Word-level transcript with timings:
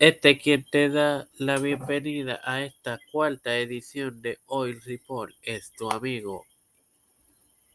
Este 0.00 0.38
quien 0.38 0.64
te 0.64 0.88
da 0.88 1.28
la 1.36 1.58
bienvenida 1.58 2.40
a 2.42 2.62
esta 2.62 2.98
cuarta 3.12 3.58
edición 3.58 4.22
de 4.22 4.38
Oil 4.46 4.80
Report 4.80 5.34
es 5.42 5.72
tu 5.72 5.90
amigo 5.90 6.46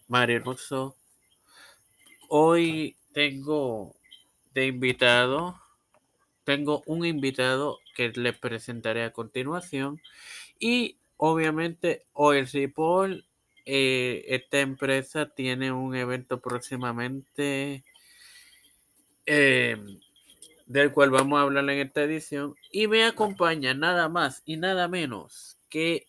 Mario 0.07 0.37
Hermoso. 0.37 0.95
Hoy 2.27 2.95
tengo 3.13 3.93
de 4.55 4.65
invitado, 4.65 5.61
tengo 6.45 6.81
un 6.87 7.05
invitado 7.05 7.77
que 7.95 8.09
le 8.09 8.33
presentaré 8.33 9.03
a 9.03 9.13
continuación 9.13 10.01
y 10.57 10.97
obviamente 11.17 12.05
Oil 12.13 12.47
Report, 12.51 13.19
eh, 13.67 14.25
esta 14.29 14.61
empresa 14.61 15.29
tiene 15.29 15.71
un 15.71 15.95
evento 15.95 16.39
próximamente. 16.39 17.83
Eh, 19.27 19.77
del 20.65 20.91
cual 20.91 21.11
vamos 21.11 21.37
a 21.39 21.43
hablar 21.43 21.69
en 21.69 21.87
esta 21.87 22.03
edición, 22.03 22.55
y 22.71 22.87
me 22.87 23.05
acompaña 23.05 23.73
nada 23.73 24.09
más 24.09 24.41
y 24.45 24.57
nada 24.57 24.87
menos 24.87 25.57
que 25.69 26.07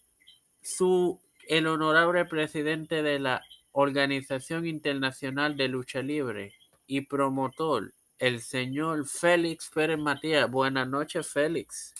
su 0.62 1.20
el 1.48 1.66
honorable 1.66 2.24
presidente 2.24 3.02
de 3.02 3.18
la 3.18 3.42
Organización 3.72 4.66
Internacional 4.66 5.56
de 5.56 5.68
Lucha 5.68 6.00
Libre 6.00 6.54
y 6.86 7.02
promotor, 7.02 7.92
el 8.18 8.40
señor 8.40 9.06
Félix 9.06 9.70
Pérez 9.72 9.98
Matías. 9.98 10.50
Buenas 10.50 10.88
noches, 10.88 11.30
Félix. 11.30 11.94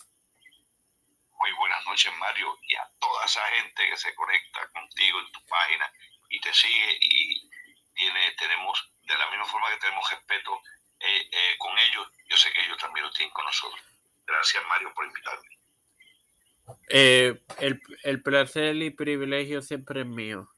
Muy 1.38 1.52
buenas 1.52 1.84
noches, 1.84 2.12
Mario, 2.18 2.58
y 2.66 2.74
a 2.74 2.88
toda 2.98 3.24
esa 3.24 3.40
gente 3.60 3.82
que 3.90 3.96
se 3.96 4.14
conecta 4.14 4.66
contigo 4.72 5.20
en 5.20 5.32
tu 5.32 5.40
página 5.46 5.92
y 6.30 6.40
te 6.40 6.52
sigue 6.52 6.98
y 7.00 7.50
tiene, 7.94 8.32
tenemos, 8.38 8.90
de 9.06 9.18
la 9.18 9.30
misma 9.30 9.44
forma 9.44 9.70
que 9.70 9.80
tenemos 9.80 10.10
respeto 10.10 10.60
eh, 11.00 11.28
eh, 11.30 11.58
con 11.58 11.72
ellos, 11.78 12.06
yo 12.28 12.36
sé 12.36 12.52
que 12.52 12.64
ellos 12.64 12.78
también 12.78 13.04
lo 13.04 13.12
tienen 13.12 13.32
con 13.32 13.44
nosotros. 13.44 13.80
Gracias, 14.26 14.62
Mario, 14.68 14.92
por 14.94 15.06
invitarme. 15.06 15.56
Eh, 16.88 17.40
el, 18.02 18.22
placer 18.22 18.76
y 18.76 18.90
privilegio 18.90 19.62
siempre 19.62 20.00
es 20.00 20.06
mío. 20.06 20.48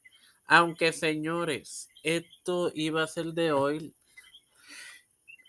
Aunque, 0.45 0.93
señores, 0.93 1.89
esto 2.03 2.71
iba 2.73 3.03
a 3.03 3.07
ser 3.07 3.27
de 3.27 3.51
hoy. 3.51 3.93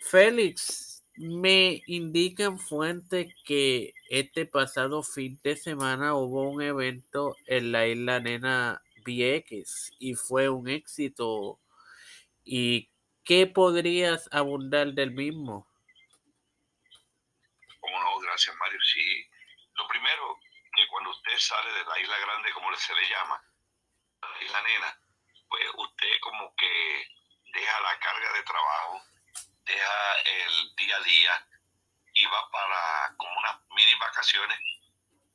Félix, 0.01 1.03
me 1.17 1.83
indican 1.87 2.59
fuentes 2.59 3.35
que 3.45 3.95
este 4.09 4.47
pasado 4.47 5.03
fin 5.03 5.39
de 5.43 5.57
semana 5.57 6.15
hubo 6.15 6.51
un 6.51 6.63
evento 6.63 7.37
en 7.47 7.73
la 7.73 7.87
isla 7.87 8.21
Nena 8.21 8.83
Vieques 9.05 9.93
y 9.99 10.15
fue 10.15 10.49
un 10.49 10.69
éxito. 10.69 11.59
¿Y 12.45 12.91
qué 13.31 13.47
podrías 13.47 14.29
abundar 14.33 14.89
del 14.89 15.13
mismo? 15.13 15.65
Como 17.79 18.01
no, 18.01 18.19
gracias 18.19 18.57
Mario. 18.57 18.81
Sí, 18.83 19.31
lo 19.75 19.87
primero, 19.87 20.37
que 20.75 20.89
cuando 20.89 21.11
usted 21.11 21.39
sale 21.39 21.71
de 21.75 21.85
la 21.85 22.01
isla 22.01 22.19
grande, 22.19 22.53
como 22.53 22.75
se 22.75 22.93
le 22.93 23.09
llama, 23.09 23.41
la 24.21 24.45
isla 24.45 24.63
nena, 24.63 25.01
pues 25.49 25.63
usted 25.77 26.09
como 26.23 26.53
que 26.57 27.07
deja 27.55 27.81
la 27.83 28.01
carga 28.01 28.33
de 28.33 28.43
trabajo, 28.43 29.01
deja 29.65 30.21
el 30.25 30.75
día 30.75 30.97
a 30.97 31.03
día 31.03 31.49
y 32.15 32.25
va 32.27 32.51
para 32.51 33.15
como 33.17 33.39
unas 33.39 33.61
mini 33.77 33.95
vacaciones 34.01 34.59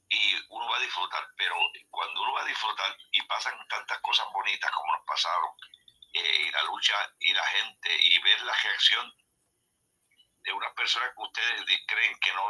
y 0.10 0.36
uno 0.50 0.68
va 0.68 0.76
a 0.76 0.82
disfrutar, 0.82 1.26
pero 1.38 1.56
cuando 1.90 2.24
uno 2.24 2.34
va 2.34 2.42
a 2.42 2.46
disfrutar 2.46 2.94
y 3.14 3.22
pasan 3.22 3.56
tantas 3.70 4.02
cosas 4.02 4.28
bonitas 4.34 4.70
como 4.72 4.98
nos 4.98 5.06
pasaron, 5.06 5.52
eh, 6.16 6.48
y 6.48 6.52
la 6.52 6.64
lucha 6.64 6.96
y 7.20 7.34
la 7.34 7.46
gente 7.46 7.90
y 8.00 8.20
ver 8.20 8.42
la 8.44 8.54
reacción 8.54 9.14
de 10.44 10.54
unas 10.54 10.74
personas 10.74 11.10
que 11.14 11.24
ustedes 11.24 11.80
creen 11.88 12.18
que 12.20 12.32
no, 12.34 12.44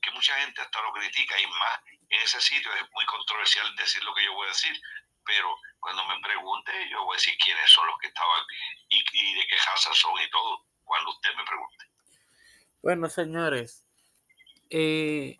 que 0.00 0.10
mucha 0.10 0.34
gente 0.40 0.60
hasta 0.60 0.82
lo 0.82 0.92
critica 0.92 1.38
y 1.38 1.46
más 1.46 1.80
en 2.08 2.20
ese 2.20 2.40
sitio 2.40 2.74
es 2.74 2.90
muy 2.92 3.04
controversial 3.06 3.76
decir 3.76 4.02
lo 4.02 4.12
que 4.14 4.24
yo 4.24 4.32
voy 4.32 4.46
a 4.46 4.48
decir, 4.48 4.74
pero 5.24 5.54
cuando 5.78 6.04
me 6.06 6.18
pregunte 6.20 6.72
yo 6.90 7.04
voy 7.04 7.14
a 7.14 7.18
decir 7.18 7.36
quiénes 7.38 7.70
son 7.70 7.86
los 7.86 7.98
que 8.00 8.08
estaban 8.08 8.44
y, 8.88 9.04
y 9.12 9.34
de 9.34 9.46
qué 9.46 9.56
raza 9.56 9.94
son 9.94 10.20
y 10.20 10.28
todo, 10.30 10.66
cuando 10.82 11.10
usted 11.10 11.30
me 11.36 11.44
pregunte. 11.44 11.84
Bueno, 12.82 13.08
señores, 13.08 13.86
eh, 14.70 15.38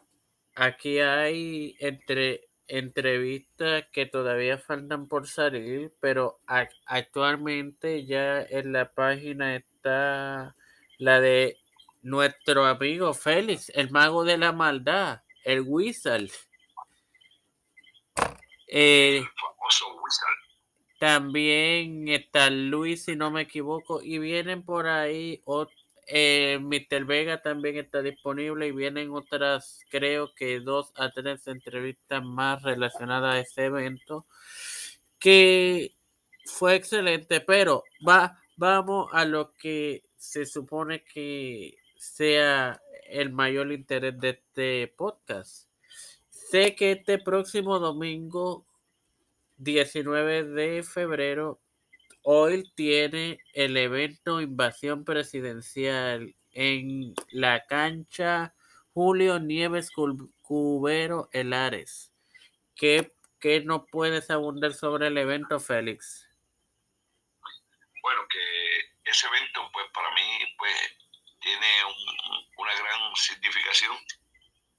aquí 0.55 1.01
hay 1.01 1.75
entre 1.81 2.52
entrevistas 2.69 3.85
que 3.93 4.07
todavía 4.07 4.59
faltan 4.59 5.09
por 5.09 5.29
salir, 5.29 5.93
pero 6.01 6.41
actualmente 6.87 8.07
ya 8.07 8.43
en 8.43 8.73
la 8.73 8.93
página 8.93 9.57
está 9.57 10.57
la 10.99 11.21
de 11.21 11.59
nuestro 12.03 12.65
amigo 12.67 13.15
Félix, 13.15 13.71
el 13.75 13.91
mago 13.91 14.25
de 14.25 14.39
la 14.39 14.53
maldad, 14.53 15.23
el 15.45 15.63
Wizard. 15.67 16.31
Eh, 18.69 19.23
también 20.99 22.09
está 22.09 22.49
Luis, 22.49 23.05
si 23.05 23.17
no 23.17 23.31
me 23.31 23.43
equivoco, 23.43 24.03
y 24.03 24.19
vienen 24.19 24.65
por 24.65 24.87
ahí 24.87 25.43
otros 25.45 25.82
eh, 26.07 26.59
Mr. 26.61 27.05
Vega 27.05 27.41
también 27.43 27.77
está 27.77 28.03
disponible 28.03 28.67
y 28.67 28.73
vienen 28.73 29.13
otras, 29.13 29.81
creo 29.91 30.35
que 30.35 30.61
dos 30.61 30.93
a 30.97 31.11
tres 31.11 31.47
entrevistas 31.47 32.25
más 32.25 32.63
relacionadas 32.63 33.35
a 33.35 33.41
ese 33.41 33.65
evento, 33.67 34.27
que 35.19 35.95
fue 36.45 36.75
excelente, 36.75 37.41
pero 37.41 37.85
va, 38.07 38.41
vamos 38.57 39.09
a 39.13 39.25
lo 39.25 39.53
que 39.55 40.05
se 40.17 40.47
supone 40.47 41.05
que 41.05 41.77
sea 41.97 42.81
el 43.09 43.31
mayor 43.31 43.71
interés 43.73 44.19
de 44.19 44.31
este 44.31 44.89
podcast. 44.97 45.69
Sé 46.31 46.75
que 46.75 46.93
este 46.93 47.19
próximo 47.19 47.79
domingo 47.79 48.67
19 49.59 50.45
de 50.45 50.83
febrero 50.83 51.62
Hoy 52.25 52.63
tiene 52.77 53.41
el 53.53 53.77
evento 53.77 54.41
Invasión 54.41 55.05
Presidencial 55.05 56.37
en 56.53 57.15
la 57.33 57.67
cancha 57.67 58.55
Julio 58.95 59.41
Nieves 59.41 59.91
Cubero 59.91 61.29
Elares. 61.33 62.13
¿Qué, 62.77 63.13
¿Qué 63.41 63.67
puedes 63.91 64.31
abundar 64.31 64.73
sobre 64.73 65.09
el 65.09 65.19
evento, 65.19 65.59
Félix? 65.59 66.29
Bueno, 68.03 68.21
que 68.31 69.11
ese 69.11 69.27
evento, 69.27 69.69
pues 69.73 69.87
para 69.93 70.09
mí, 70.15 70.55
pues 70.59 70.77
tiene 71.41 71.67
una 72.57 72.73
gran 72.73 73.17
significación 73.17 73.97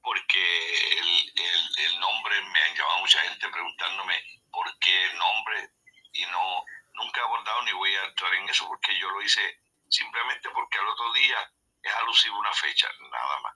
porque 0.02 0.40
el, 0.98 1.86
el 1.88 2.00
nombre 2.00 2.42
me 2.42 2.60
han 2.60 2.76
llamado 2.78 3.00
mucha 3.02 3.20
gente 3.20 3.50
preguntándome 3.50 4.16
por 4.50 4.80
qué 4.80 5.06
el 5.12 5.18
nombre 5.18 5.70
y 6.14 6.22
no 6.22 6.66
nunca 7.04 7.20
he 7.20 7.24
abordado 7.24 7.62
ni 7.64 7.72
voy 7.74 7.94
a 7.96 8.06
entrar 8.06 8.34
en 8.36 8.50
eso 8.50 8.68
porque 8.68 8.98
yo 8.98 9.10
lo 9.10 9.22
hice 9.22 9.60
simplemente 9.90 10.50
porque 10.50 10.80
al 10.80 10.88
otro 10.88 11.12
día 11.14 11.52
es 11.82 11.94
alusivo 11.96 12.40
una 12.40 12.54
fecha, 12.54 12.90
nada 13.12 13.40
más. 13.42 13.56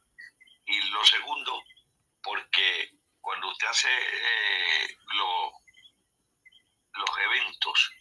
Y 0.66 0.82
lo 0.90 1.04
segundo, 1.06 1.64
porque 2.22 2.92
cuando 3.22 3.48
usted 3.50 3.68
hace 3.68 3.90
eh, 3.90 4.98
los 6.92 7.18
eventos, 7.20 7.92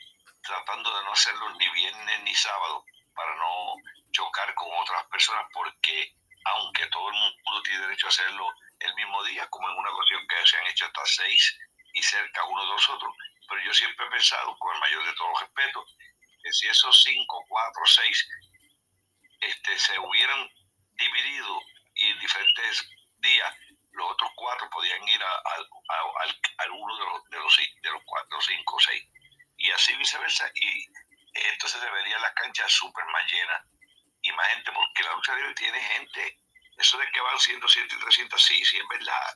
tratando 0.42 0.96
de 0.96 1.04
no 1.04 1.12
hacerlos 1.12 1.56
ni 1.56 1.68
viernes 1.70 2.22
ni 2.22 2.34
sábado, 2.34 2.84
para 3.14 3.34
no 3.36 3.76
chocar 4.10 4.52
con 4.54 4.68
otras 4.78 5.06
personas, 5.06 5.46
porque 5.52 6.12
aunque 6.44 6.86
todo 6.86 7.08
el 7.08 7.14
mundo 7.14 7.62
tiene 7.62 7.80
derecho 7.82 8.06
a 8.06 8.10
hacerlo 8.10 8.52
el 8.80 8.94
mismo 8.94 9.22
día, 9.24 9.48
como 9.48 9.70
en 9.70 9.76
una 9.76 9.90
ocasión 9.90 10.26
que 10.26 10.46
se 10.46 10.56
han 10.58 10.66
hecho 10.66 10.86
hasta 10.86 11.06
seis 11.06 11.58
y 11.94 12.02
cerca 12.02 12.44
uno 12.44 12.62
de 12.62 12.68
los 12.68 12.88
otros, 12.88 13.14
pero 13.48 13.62
yo 13.62 13.74
siempre 13.74 14.06
he 14.06 14.10
pensado, 14.10 14.56
con 14.58 14.74
el 14.74 14.80
mayor 14.80 15.04
de 15.04 15.14
todos 15.14 15.30
los 15.30 15.40
respetos, 15.40 15.96
que 16.42 16.52
si 16.52 16.68
esos 16.68 17.02
cinco, 17.02 17.44
cuatro, 17.48 17.82
seis 17.86 18.28
este, 19.40 19.78
se 19.78 19.98
hubieran 19.98 20.50
dividido 20.94 21.60
y 21.94 22.10
en 22.10 22.18
diferentes 22.20 22.88
días, 23.18 23.54
los 23.92 24.10
otros 24.10 24.30
cuatro 24.36 24.68
podían 24.71 25.03
ir 25.09 25.21
al 25.22 26.71
uno 26.71 26.98
de 26.98 27.04
los, 27.04 27.24
de 27.30 27.38
los, 27.38 27.56
de 27.82 27.91
los 27.91 28.03
cuatro, 28.04 28.41
cinco, 28.41 28.78
seis. 28.80 29.04
Y 29.56 29.71
así 29.71 29.94
viceversa. 29.97 30.50
Y 30.54 30.86
entonces 31.32 31.80
debería 31.80 32.18
la 32.18 32.32
cancha 32.34 32.68
súper 32.68 33.04
más 33.06 33.30
llena 33.32 33.65
y 34.22 34.32
más 34.32 34.47
gente, 34.48 34.71
porque 34.72 35.03
la 35.03 35.12
lucha 35.12 35.34
libre 35.34 35.54
tiene 35.54 35.80
gente. 35.80 36.38
Eso 36.76 36.98
de 36.98 37.10
que 37.10 37.21
van 37.21 37.41
100, 37.41 37.60
200 37.60 37.97
y 37.97 38.00
300, 38.00 38.42
sí, 38.42 38.65
sí 38.65 38.76
es 38.76 38.88
verdad. 38.88 39.34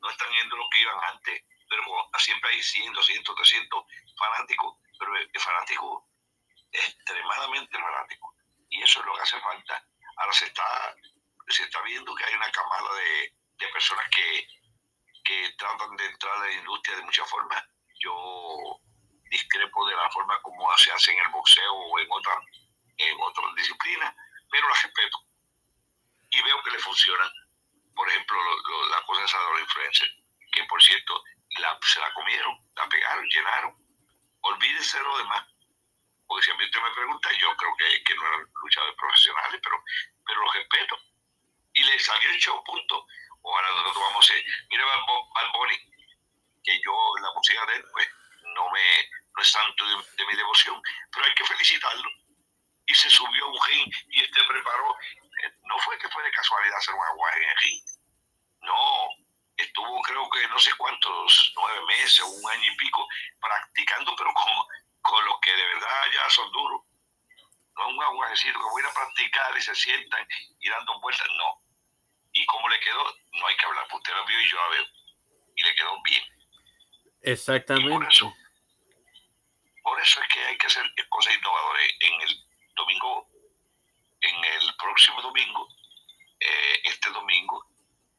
No 0.00 0.10
están 0.10 0.30
yendo 0.30 0.56
lo 0.56 0.68
que 0.70 0.80
iban 0.80 0.96
antes 1.12 1.44
pero 1.68 1.82
siempre 2.18 2.50
hay 2.50 2.62
100, 2.62 2.92
200, 2.92 3.34
300 3.34 3.84
fanáticos, 4.16 4.76
pero 4.98 5.16
el 5.16 5.40
fanático 5.40 6.08
extremadamente 6.72 7.78
fanático. 7.78 8.34
Y 8.70 8.82
eso 8.82 9.00
es 9.00 9.06
lo 9.06 9.14
que 9.14 9.22
hace 9.22 9.40
falta. 9.40 9.84
Ahora 10.16 10.32
se 10.32 10.46
está, 10.46 10.94
se 11.48 11.62
está 11.62 11.80
viendo 11.82 12.14
que 12.14 12.24
hay 12.24 12.34
una 12.34 12.50
camada 12.50 12.94
de, 12.94 13.34
de 13.58 13.68
personas 13.68 14.06
que, 14.10 14.46
que 15.24 15.54
tratan 15.56 15.96
de 15.96 16.06
entrar 16.06 16.34
a 16.36 16.46
la 16.46 16.52
industria 16.52 16.96
de 16.96 17.02
muchas 17.02 17.28
formas. 17.28 17.64
Yo 18.00 18.80
discrepo 19.30 19.86
de 19.86 19.96
la 19.96 20.10
forma 20.10 20.40
como 20.42 20.76
se 20.76 20.92
hace 20.92 21.12
en 21.12 21.20
el 21.20 21.28
boxeo 21.28 21.72
o 21.72 21.98
en 21.98 22.08
otras 22.10 22.38
en 22.98 23.16
otras 23.20 23.54
disciplinas, 23.54 24.14
pero 24.50 24.68
las 24.68 24.82
respeto. 24.82 25.18
Y 26.30 26.42
veo 26.42 26.62
que 26.62 26.70
le 26.70 26.78
funcionan. 26.78 27.30
Por 27.94 28.08
ejemplo, 28.08 28.36
ejemplo, 28.36 28.88
la 28.88 29.02
cosa 29.02 29.38
de 29.38 29.50
los 29.50 29.60
influencers, 29.60 30.12
que 30.52 30.64
por 30.64 30.82
cierto, 30.82 31.22
se 31.82 32.00
la 32.00 32.12
comieron, 32.12 32.56
la 32.76 32.88
pegaron, 32.88 33.24
llenaron. 33.28 33.74
Olvídese 34.40 34.98
de 34.98 35.04
lo 35.04 35.18
demás. 35.18 35.46
Porque 36.26 36.44
si 36.44 36.50
a 36.50 36.54
mí 36.54 36.64
usted 36.64 36.80
me 36.80 36.90
pregunta, 36.90 37.30
yo 37.38 37.56
creo 37.56 37.76
que, 37.76 38.04
que 38.04 38.14
no 38.14 38.26
eran 38.26 38.46
luchadores 38.62 38.96
profesionales, 38.96 39.60
pero, 39.62 39.82
pero 40.26 40.42
los 40.42 40.54
respeto. 40.54 40.96
Y 41.72 41.82
le 41.84 41.98
salió 41.98 42.30
el 42.30 42.38
show, 42.38 42.62
punto. 42.64 43.06
Ojalá 43.42 43.68
nosotros 43.70 44.04
vamos 44.08 44.24
a 44.24 44.28
ser. 44.28 44.44
Mira 44.68 44.84
Bad 44.84 45.52
Bunny, 45.52 45.78
que 46.62 46.80
yo 46.84 47.12
la 47.22 47.32
música 47.32 47.64
de 47.66 47.76
él, 47.76 47.84
pues, 47.92 48.08
no, 48.54 48.68
me, 48.70 49.10
no 49.34 49.42
es 49.42 49.50
santo 49.50 49.84
de, 49.86 50.26
mi 50.26 50.34
devoción, 50.34 50.80
pero 51.12 51.24
hay 51.24 51.34
que 51.34 51.44
felicitarlo. 51.44 52.10
Y 52.86 52.94
se 52.94 53.10
subió 53.10 53.44
a 53.44 53.48
un 53.48 53.66
ring 53.66 53.92
y 54.08 54.22
este 54.22 54.44
preparó. 54.44 54.96
Eh, 55.44 55.52
no 55.62 55.78
fue 55.78 55.98
que 55.98 56.08
fue 56.08 56.22
de 56.24 56.30
casualidad 56.32 56.76
hacer 56.78 56.94
un 56.94 57.04
aguaje 57.04 57.42
en 57.42 57.50
el 57.50 57.56
ring. 57.58 57.84
No, 58.62 59.07
no 60.58 60.64
sé 60.64 60.72
cuántos, 60.76 61.52
nueve 61.54 61.86
meses 61.86 62.20
o 62.20 62.26
un 62.26 62.50
año 62.50 62.72
y 62.72 62.76
pico 62.76 63.06
practicando, 63.40 64.12
pero 64.16 64.34
con, 64.34 64.52
con 65.02 65.24
los 65.24 65.38
que 65.38 65.52
de 65.52 65.62
verdad 65.62 66.02
ya 66.12 66.28
son 66.30 66.50
duros. 66.50 66.82
No 67.76 67.88
es 67.88 67.94
un 67.94 68.02
aguajecito 68.02 68.58
que 68.58 68.64
voy 68.64 68.82
a 68.82 68.84
ir 68.84 68.90
a 68.90 68.94
practicar 68.94 69.56
y 69.56 69.62
se 69.62 69.74
sientan 69.76 70.26
y 70.58 70.68
dando 70.68 70.98
vueltas, 70.98 71.28
no. 71.36 71.62
Y 72.32 72.44
cómo 72.46 72.68
le 72.68 72.80
quedó, 72.80 73.04
no 73.34 73.46
hay 73.46 73.56
que 73.56 73.66
hablar, 73.66 73.86
pues 73.88 74.00
usted 74.00 74.14
lo 74.14 74.26
vio 74.26 74.40
y 74.40 74.48
yo 74.48 74.56
la 74.56 74.68
veo. 74.68 74.84
Y 75.54 75.62
le 75.62 75.74
quedó 75.76 76.02
bien. 76.02 76.24
Exactamente. 77.22 77.92
por, 77.92 78.08
eso, 78.08 78.34
por 79.84 80.00
eso 80.00 80.20
es 80.20 80.28
que 80.28 80.44
hay 80.44 80.58
que 80.58 80.66
hacer 80.66 80.92
cosas 81.08 81.36
innovadoras. 81.36 81.82
En 82.00 82.20
el 82.20 82.44
domingo, 82.74 83.28
en 84.22 84.44
el 84.44 84.74
próximo 84.74 85.22
domingo, 85.22 85.68
eh, 86.40 86.80
este 86.82 87.10
domingo, 87.10 87.64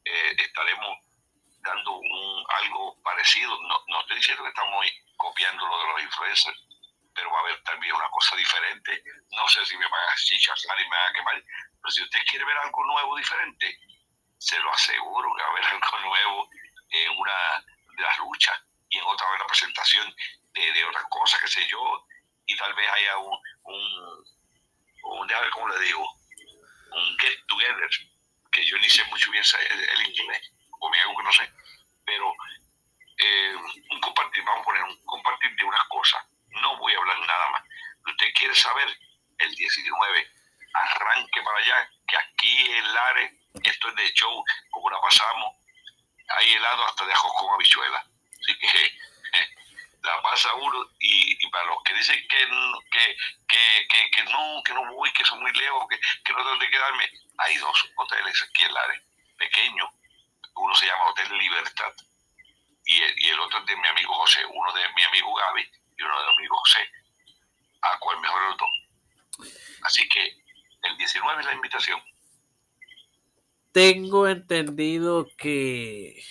eh, 0.06 0.36
estaremos 0.38 1.09
dando 1.62 1.92
un, 1.92 2.44
algo 2.62 3.00
parecido. 3.02 3.50
No, 3.62 3.82
no 3.88 4.00
estoy 4.00 4.16
diciendo 4.16 4.42
que 4.42 4.48
estamos 4.48 4.86
copiando 5.16 5.66
lo 5.66 5.78
de 5.78 5.86
los 5.88 6.02
influencers, 6.02 6.58
pero 7.14 7.30
va 7.30 7.38
a 7.38 7.40
haber 7.42 7.62
también 7.62 7.94
una 7.94 8.08
cosa 8.10 8.36
diferente. 8.36 9.02
No 9.30 9.48
sé 9.48 9.64
si 9.66 9.76
me 9.76 9.86
van 9.88 10.08
a 10.08 10.16
chichazar 10.16 10.80
y 10.80 10.88
me 10.88 10.96
van 10.96 11.10
a 11.10 11.12
quemar, 11.12 11.44
pero 11.80 11.90
si 11.90 12.02
usted 12.02 12.20
quiere 12.28 12.44
ver 12.44 12.56
algo 12.58 12.84
nuevo, 12.84 13.16
diferente, 13.16 13.78
se 14.38 14.58
lo 14.58 14.72
aseguro 14.72 15.28
que 15.34 15.42
va 15.42 15.48
a 15.48 15.52
haber 15.52 15.64
algo 15.82 15.98
nuevo 16.00 16.48
en 16.90 17.18
una 17.18 17.64
de 17.96 18.02
las 18.02 18.18
luchas 18.18 18.58
y 18.88 18.98
en 18.98 19.04
otra 19.04 19.30
vez 19.30 19.40
la 19.40 19.46
presentación 19.46 20.14
de, 20.52 20.72
de 20.72 20.84
otras 20.84 21.04
cosas, 21.10 21.40
qué 21.40 21.48
sé 21.48 21.66
yo, 21.68 22.06
y 22.46 22.56
tal 22.56 22.74
vez 22.74 22.90
haya 22.90 23.18
un, 23.18 23.38
un, 23.64 24.24
un 25.04 25.26
ver 25.26 25.50
cómo 25.50 25.68
le 25.68 25.78
digo, 25.80 26.04
un 26.92 27.18
get 27.18 27.38
together, 27.46 27.88
que 28.50 28.66
yo 28.66 28.76
ni 28.78 28.88
sé 28.88 29.04
mucho 29.04 29.30
bien 29.30 29.44
el 29.94 30.02
inglés, 30.08 30.50
o 30.90 30.92
me 30.92 31.00
hago 31.00 31.16
que 31.16 31.22
no 31.22 31.32
sé, 31.32 31.52
pero 32.04 32.34
eh, 33.18 33.54
un 33.90 34.00
compartir, 34.00 34.42
vamos 34.44 34.62
a 34.62 34.64
poner 34.64 34.82
un 34.82 35.04
compartir 35.04 35.54
de 35.56 35.64
unas 35.64 35.84
cosas. 35.88 36.24
No 36.48 36.76
voy 36.78 36.94
a 36.94 36.98
hablar 36.98 37.18
nada 37.20 37.50
más. 37.50 37.64
Usted 38.06 38.32
quiere 38.34 38.54
saber, 38.54 38.88
el 39.38 39.54
19, 39.54 40.30
arranque 40.74 41.42
para 41.42 41.58
allá, 41.58 41.90
que 42.06 42.16
aquí 42.16 42.72
en 42.72 42.94
Lares, 42.94 43.32
esto 43.62 43.88
es 43.88 43.96
de 43.96 44.12
show, 44.14 44.44
como 44.70 44.90
la 44.90 45.00
pasamos, 45.00 45.54
hay 46.28 46.54
helado 46.54 46.84
hasta 46.86 47.06
de 47.06 47.12
ajo 47.12 47.32
con 47.34 47.54
habichuela. 47.54 47.98
Así 47.98 48.58
que 48.58 48.98
la 50.02 50.22
pasa 50.22 50.54
uno 50.54 50.86
y, 50.98 51.50
para 51.50 51.64
los 51.66 51.82
que 51.84 51.94
dicen 51.94 52.26
que, 52.28 52.46
que, 52.90 53.86
que, 53.88 54.10
que, 54.10 54.22
no, 54.24 54.62
que 54.64 54.72
no 54.72 54.94
voy, 54.94 55.12
que 55.12 55.24
son 55.24 55.40
muy 55.40 55.52
lejos, 55.52 55.86
que, 55.88 55.98
que 56.24 56.32
no 56.32 56.38
tengo 56.38 56.58
que 56.58 56.70
quedarme, 56.70 57.10
hay 57.38 57.56
dos 57.56 57.90
hoteles 57.96 58.42
aquí 58.42 58.64
en 58.64 58.74
Lares, 58.74 59.02
pequeños, 59.36 59.90
uno 60.56 60.74
se 60.74 60.86
llama 60.86 61.06
Hotel 61.10 61.38
Libertad 61.38 61.94
y 62.84 63.02
el, 63.02 63.14
y 63.18 63.28
el 63.28 63.40
otro 63.40 63.58
es 63.58 63.66
de 63.66 63.76
mi 63.76 63.88
amigo 63.88 64.14
José, 64.14 64.40
uno 64.46 64.72
de 64.72 64.80
mi 64.96 65.02
amigo 65.02 65.34
Gaby 65.34 65.62
y 65.96 66.02
uno 66.02 66.18
de 66.18 66.26
mi 66.26 66.32
amigo 66.38 66.56
José, 66.56 66.80
a 67.82 67.98
cual 67.98 68.20
mejor 68.20 68.42
el 68.50 68.56
dos. 68.56 69.50
Así 69.82 70.08
que 70.08 70.42
el 70.82 70.96
19 70.96 71.40
es 71.40 71.46
la 71.46 71.54
invitación. 71.54 72.00
Tengo 73.72 74.26
entendido 74.26 75.28
que 75.36 76.22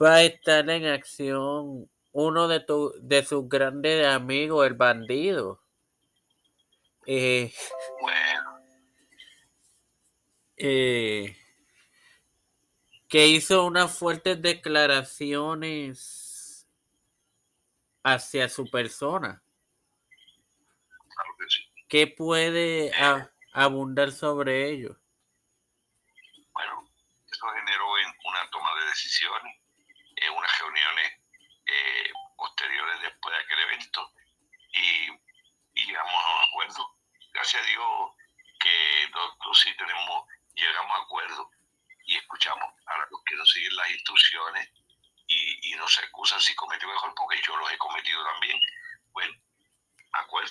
va 0.00 0.16
a 0.16 0.22
estar 0.22 0.68
en 0.68 0.86
acción 0.86 1.88
uno 2.12 2.48
de, 2.48 2.60
tu, 2.60 2.92
de 3.00 3.24
sus 3.24 3.48
grandes 3.48 4.06
amigos, 4.06 4.66
el 4.66 4.74
bandido. 4.74 5.62
Eh, 7.06 7.52
bueno. 8.00 8.58
Eh, 10.58 11.36
que 13.08 13.26
hizo 13.28 13.64
unas 13.64 13.96
fuertes 13.96 14.42
declaraciones 14.42 16.66
hacia 18.02 18.48
su 18.48 18.68
persona. 18.70 19.40
Claro 21.14 21.36
que 21.38 21.44
sí. 21.48 21.60
¿Qué 21.88 22.08
puede 22.08 22.92
abundar 23.52 24.10
sobre 24.10 24.70
ello? 24.70 24.98
Bueno, 26.52 26.90
esto 27.30 27.46
generó 27.48 27.96
en 27.98 28.06
una 28.24 28.50
toma 28.50 28.74
de 28.80 28.86
decisiones, 28.86 29.56
en 30.16 30.32
unas 30.32 30.58
reuniones 30.58 31.12
eh, 31.66 32.10
posteriores 32.36 33.02
después 33.02 33.36
de 33.36 33.42
aquel 33.42 33.60
evento 33.60 34.12
y, 34.72 35.12
y 35.74 35.86
llegamos 35.86 36.14
a 36.14 36.34
un 36.34 36.40
acuerdo. 36.48 36.96
Gracias 37.32 37.62
a 37.62 37.66
Dios 37.66 38.10
que 38.58 39.08
nosotros 39.12 39.60
sí 39.60 39.76
tenemos, 39.76 40.24
llegamos 40.54 40.98
a 40.98 41.02
acuerdo 41.02 41.52
escuchamos. 42.26 42.74
Ahora 42.86 43.06
los 43.10 43.22
quiero 43.24 43.46
seguir 43.46 43.72
las 43.72 43.90
instrucciones 43.90 44.68
y, 45.28 45.70
y 45.70 45.74
no 45.76 45.86
se 45.88 46.02
excusan 46.02 46.40
si 46.40 46.54
cometen 46.54 46.88
mejor 46.88 47.14
porque 47.14 47.40
yo 47.46 47.56
los 47.56 47.70
he 47.70 47.78
cometido 47.78 48.24
también. 48.24 48.60
Bueno, 49.12 49.32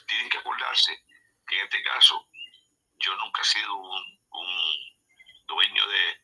tienen 0.07 0.29
que 0.29 0.37
acordarse 0.37 1.03
que 1.47 1.59
en 1.59 1.65
este 1.65 1.83
caso 1.83 2.27
yo 2.97 3.15
nunca 3.17 3.41
he 3.41 3.45
sido 3.45 3.75
un, 3.75 4.19
un 4.31 4.75
dueño 5.47 5.87
de, 5.87 6.21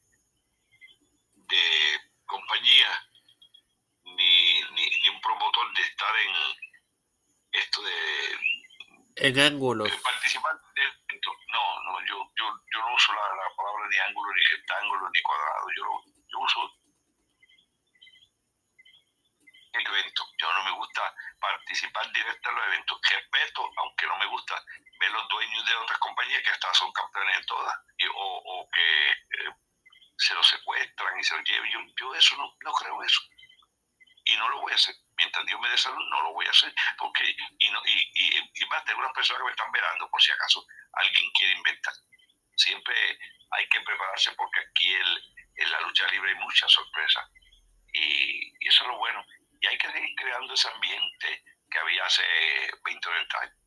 de 1.34 2.02
compañía 2.26 3.10
ni, 4.04 4.62
ni, 4.72 5.10
un 5.10 5.22
promotor 5.22 5.74
de 5.74 5.82
estar 5.82 6.16
en 6.16 6.36
esto 7.52 7.82
de 7.82 7.98
en 9.18 9.40
ángulos 9.40 9.92
no, 11.52 11.84
no, 11.84 12.06
yo, 12.08 12.32
yo, 12.38 12.46
yo 12.74 12.80
no 12.80 12.96
uso 12.96 13.14
la, 13.14 13.22
la, 13.36 13.56
palabra 13.56 13.88
ni 13.90 13.98
ángulo, 13.98 14.34
ni 14.34 14.44
rectángulo, 14.56 15.10
ni 15.10 15.22
cuadrado. 15.22 15.68
Yo, 15.76 15.84
yo 16.28 16.40
uso 16.40 16.72
el 19.74 19.88
evento. 19.88 20.26
Yo 20.40 20.54
no 20.54 20.64
me 20.64 20.72
gusta 20.72 21.14
participar 21.72 22.12
directo 22.12 22.50
en 22.50 22.56
los 22.56 22.68
eventos. 22.68 23.00
Respeto, 23.10 23.70
aunque 23.78 24.06
no 24.08 24.18
me 24.18 24.26
gusta 24.26 24.56
ver 25.00 25.12
los 25.12 25.28
dueños 25.30 25.66
de 25.66 25.76
otras 25.76 26.00
compañías 26.00 26.42
que 26.44 26.50
hasta 26.50 26.74
son 26.74 26.92
campeones 26.92 27.38
en 27.38 27.46
todas, 27.46 27.76
o, 28.16 28.70
que 28.74 29.10
eh, 29.10 29.56
se 30.18 30.34
los 30.34 30.48
secuestran 30.48 31.20
y 31.20 31.24
se 31.24 31.36
los 31.36 31.44
lleven. 31.46 31.72
Yo, 31.98 32.16
eso 32.16 32.36
no, 32.38 32.54
no 32.64 32.72
creo 32.74 33.04
eso. 33.04 33.22
Y 34.26 34.36
no 34.38 34.50
lo 34.50 34.62
voy 34.62 34.72
a 34.74 34.76
hacer 34.76 34.96
mientras 35.18 35.46
Dios 35.46 35.60
me 35.62 35.70
dé 35.70 35.78
salud, 35.78 36.10
no 36.10 36.22
lo 36.24 36.34
voy 36.34 36.46
a 36.48 36.50
hacer, 36.50 36.74
porque, 36.98 37.24
y, 37.60 37.70
más, 38.70 38.86
tengo 38.86 39.00
unas 39.00 39.14
personas 39.14 39.40
que 39.40 39.46
me 39.46 39.52
están 39.52 39.72
verando 39.72 40.10
por 40.10 40.22
si 40.22 40.32
acaso 40.32 40.66
alguien 40.94 41.32
quiere 41.32 41.54
inventar. 41.54 41.94
Siempre 42.56 42.96
hay 43.52 43.68
que 43.70 43.82
prepararse 43.82 44.32
porque 44.34 44.60
aquí 44.62 44.94
el, 44.94 45.24
en 45.58 45.72
la 45.72 45.82
lucha 45.82 46.08
libre 46.08 46.32
hay 46.32 46.38
muchas 46.38 46.72
sorpresas, 46.72 47.30
y, 47.94 48.54
y, 48.60 48.68
eso 48.68 48.84
es 48.84 48.90
lo 48.90 48.98
bueno. 48.98 49.24
Y 49.60 49.68
hay 49.68 49.78
que 49.78 49.92
seguir 49.92 50.16
creando 50.16 50.54
ese 50.56 50.70
ambiente 50.70 50.91
21 52.86 53.16
Time. 53.30 53.62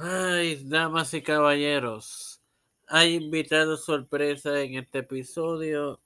Ay, 0.00 0.62
damas 0.64 1.12
y 1.14 1.22
caballeros, 1.22 2.40
hay 2.86 3.16
invitados 3.16 3.84
sorpresa 3.84 4.60
en 4.60 4.76
este 4.76 5.00
episodio. 5.00 6.00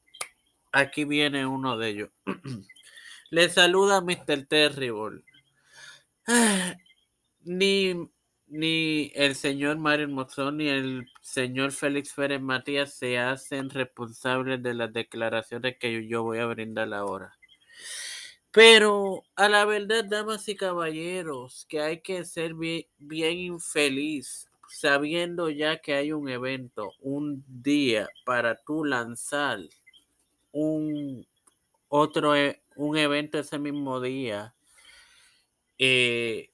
Aquí 0.73 1.05
viene 1.05 1.47
uno 1.47 1.77
de 1.77 1.89
ellos. 1.89 2.11
Le 3.31 3.49
saluda 3.51 4.01
Mr. 4.01 4.47
Terrible. 4.47 5.23
Ni, 7.45 8.09
ni 8.47 9.11
el 9.15 9.35
señor 9.35 9.79
Mario 9.79 10.09
Mozón 10.09 10.59
ni 10.59 10.69
el 10.69 11.11
señor 11.21 11.73
Félix 11.73 12.15
Férez 12.15 12.41
Matías 12.41 12.95
se 12.95 13.19
hacen 13.19 13.69
responsables 13.69 14.63
de 14.63 14.75
las 14.75 14.93
declaraciones 14.93 15.77
que 15.79 16.07
yo 16.07 16.23
voy 16.23 16.39
a 16.39 16.47
brindar 16.47 16.95
ahora. 16.95 17.37
Pero 18.53 19.25
a 19.35 19.49
la 19.49 19.65
verdad, 19.65 20.05
damas 20.05 20.47
y 20.47 20.55
caballeros, 20.55 21.65
que 21.71 21.81
hay 21.81 22.01
que 22.03 22.23
ser 22.27 22.53
bien, 22.55 22.87
infeliz 23.39 24.47
sabiendo 24.69 25.49
ya 25.49 25.81
que 25.81 25.95
hay 25.95 26.13
un 26.13 26.29
evento, 26.29 26.93
un 27.01 27.45
día 27.47 28.09
para 28.25 28.57
tú 28.57 28.85
lanzar 28.85 29.59
un 30.53 31.27
otro 31.89 32.37
e, 32.37 32.63
un 32.77 32.97
evento 32.97 33.39
ese 33.39 33.59
mismo 33.59 34.01
día, 34.01 34.55
eh, 35.79 36.51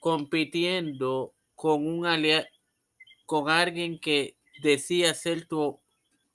compitiendo 0.00 1.34
con 1.54 1.86
un 1.86 2.06
alia 2.06 2.46
con 3.26 3.50
alguien 3.50 3.98
que 3.98 4.36
decía 4.62 5.14
ser 5.14 5.46
tu, 5.46 5.80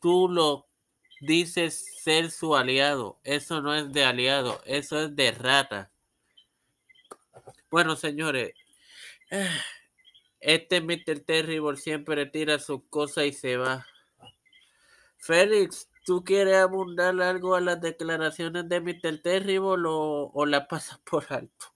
tú 0.02 0.28
lo 0.30 0.68
dices 1.26 2.02
ser 2.04 2.32
su 2.32 2.56
aliado. 2.56 3.20
Eso 3.24 3.62
no 3.62 3.74
es 3.74 3.92
de 3.92 4.06
aliado, 4.06 4.62
eso 4.66 5.00
es 5.00 5.16
de 5.16 5.32
rata. 5.32 5.92
Bueno, 7.70 7.96
señores, 7.96 8.54
este 10.40 10.82
Mr. 10.82 11.22
Terrible 11.26 11.78
siempre 11.78 12.26
tira 12.26 12.60
sus 12.60 12.84
cosas 12.90 13.26
y 13.26 13.34
se 13.34 13.58
va. 13.58 13.88
Félix, 15.18 15.90
¿tú 16.06 16.24
quieres 16.24 16.58
abundar 16.58 17.20
algo 17.22 17.56
a 17.56 17.62
las 17.62 17.80
declaraciones 17.80 18.68
de 18.68 18.82
Mr. 18.82 19.22
Terrible 19.22 19.88
o, 19.88 20.32
o 20.34 20.46
la 20.46 20.68
pasas 20.68 21.00
por 21.10 21.26
alto? 21.30 21.74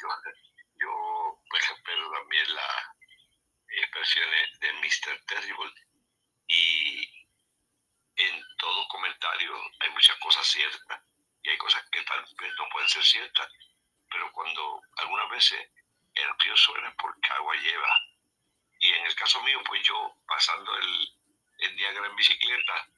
Yo, 0.00 0.08
yo 0.78 1.40
pues, 1.48 1.62
espero 1.74 2.10
también 2.12 2.54
las 2.54 2.92
expresiones 3.82 4.60
de 4.60 4.72
Mr. 4.74 5.24
Terrible 5.26 5.72
y 6.52 6.81
todo 8.62 8.86
comentario 8.86 9.52
hay 9.80 9.90
muchas 9.90 10.16
cosas 10.18 10.46
ciertas 10.46 11.02
y 11.42 11.50
hay 11.50 11.58
cosas 11.58 11.82
que 11.90 12.00
tal 12.02 12.24
vez 12.38 12.54
no 12.56 12.68
pueden 12.68 12.88
ser 12.88 13.04
ciertas, 13.04 13.48
pero 14.08 14.30
cuando 14.30 14.80
algunas 14.98 15.28
veces 15.30 15.68
el 16.14 16.28
río 16.38 16.56
suena 16.56 16.94
porque 16.96 17.28
agua 17.32 17.56
lleva. 17.56 17.98
Y 18.78 18.92
en 18.92 19.06
el 19.06 19.14
caso 19.16 19.42
mío, 19.42 19.60
pues 19.66 19.82
yo 19.82 20.14
pasando 20.28 20.76
el, 20.76 21.08
el 21.58 21.80
en 21.80 22.16
bicicleta, 22.16 22.88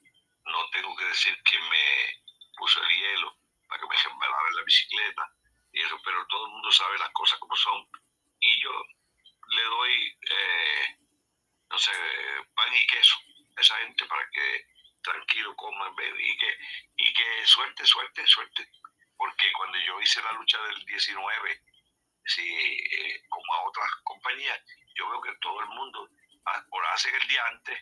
no 0.45 0.69
tengo 0.69 0.95
que 0.97 1.07
decir 1.07 1.43
que 1.43 1.59
me 1.59 2.23
puso 2.59 2.83
el 2.83 2.89
hielo 2.91 3.35
para 3.67 3.81
que 3.81 3.87
me 3.89 3.97
resbalara 3.97 4.49
en 4.51 4.57
la 4.57 4.65
bicicleta 4.65 5.33
y 5.73 5.81
eso, 5.81 5.99
pero 6.05 6.27
todo 6.27 6.45
el 6.45 6.53
mundo 6.53 6.71
sabe 6.73 6.99
las 6.99 7.11
cosas 7.11 7.39
como 7.39 7.57
son. 7.57 7.89
Y 8.39 8.63
yo 8.63 8.85
le 9.49 9.63
doy, 9.63 10.19
eh, 10.29 10.99
no 11.71 11.79
sé, 11.79 11.93
pan 12.55 12.75
y 12.75 12.87
queso 12.87 13.17
a 13.57 13.61
esa 13.63 13.77
gente 13.79 14.05
para 14.05 14.29
que 14.29 14.74
tranquilo 15.05 15.55
coman 15.55 15.95
y 16.19 16.37
que, 16.37 16.59
y 16.97 17.13
que 17.13 17.47
suerte, 17.47 17.87
suerte, 17.87 18.27
suerte. 18.27 18.69
Porque 19.17 19.53
cuando 19.53 19.79
yo 19.79 20.01
hice 20.01 20.23
la 20.23 20.33
lucha 20.33 20.61
del 20.63 20.85
19, 20.85 21.63
si, 22.27 22.43
eh, 22.43 23.23
como 23.29 23.55
a 23.55 23.69
otras 23.69 23.91
compañías, 24.03 24.61
yo 24.97 25.09
veo 25.11 25.21
que 25.21 25.35
todo 25.41 25.61
el 25.61 25.69
mundo 25.69 26.09
ah, 26.47 26.65
o 26.71 26.81
la 26.81 26.93
hacen 26.93 27.15
el 27.15 27.29
día 27.29 27.47
antes 27.47 27.79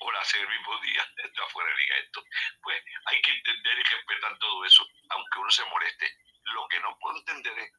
o 0.00 0.12
la 0.12 0.20
hacen 0.20 0.40
el 0.42 0.48
mismo 0.48 0.78
día, 0.80 1.02
esto 1.24 1.42
afuera 1.42 1.70
de 1.70 1.76
liga 1.76 1.96
esto. 1.96 2.24
Pues 2.62 2.82
hay 3.06 3.22
que 3.22 3.32
entender 3.32 3.78
y 3.78 3.82
respetar 3.82 4.38
todo 4.38 4.64
eso, 4.64 4.86
aunque 5.10 5.38
uno 5.38 5.50
se 5.50 5.64
moleste. 5.64 6.16
Lo 6.44 6.68
que 6.68 6.80
no 6.80 6.98
puedo 6.98 7.18
entender 7.18 7.58
es 7.58 7.72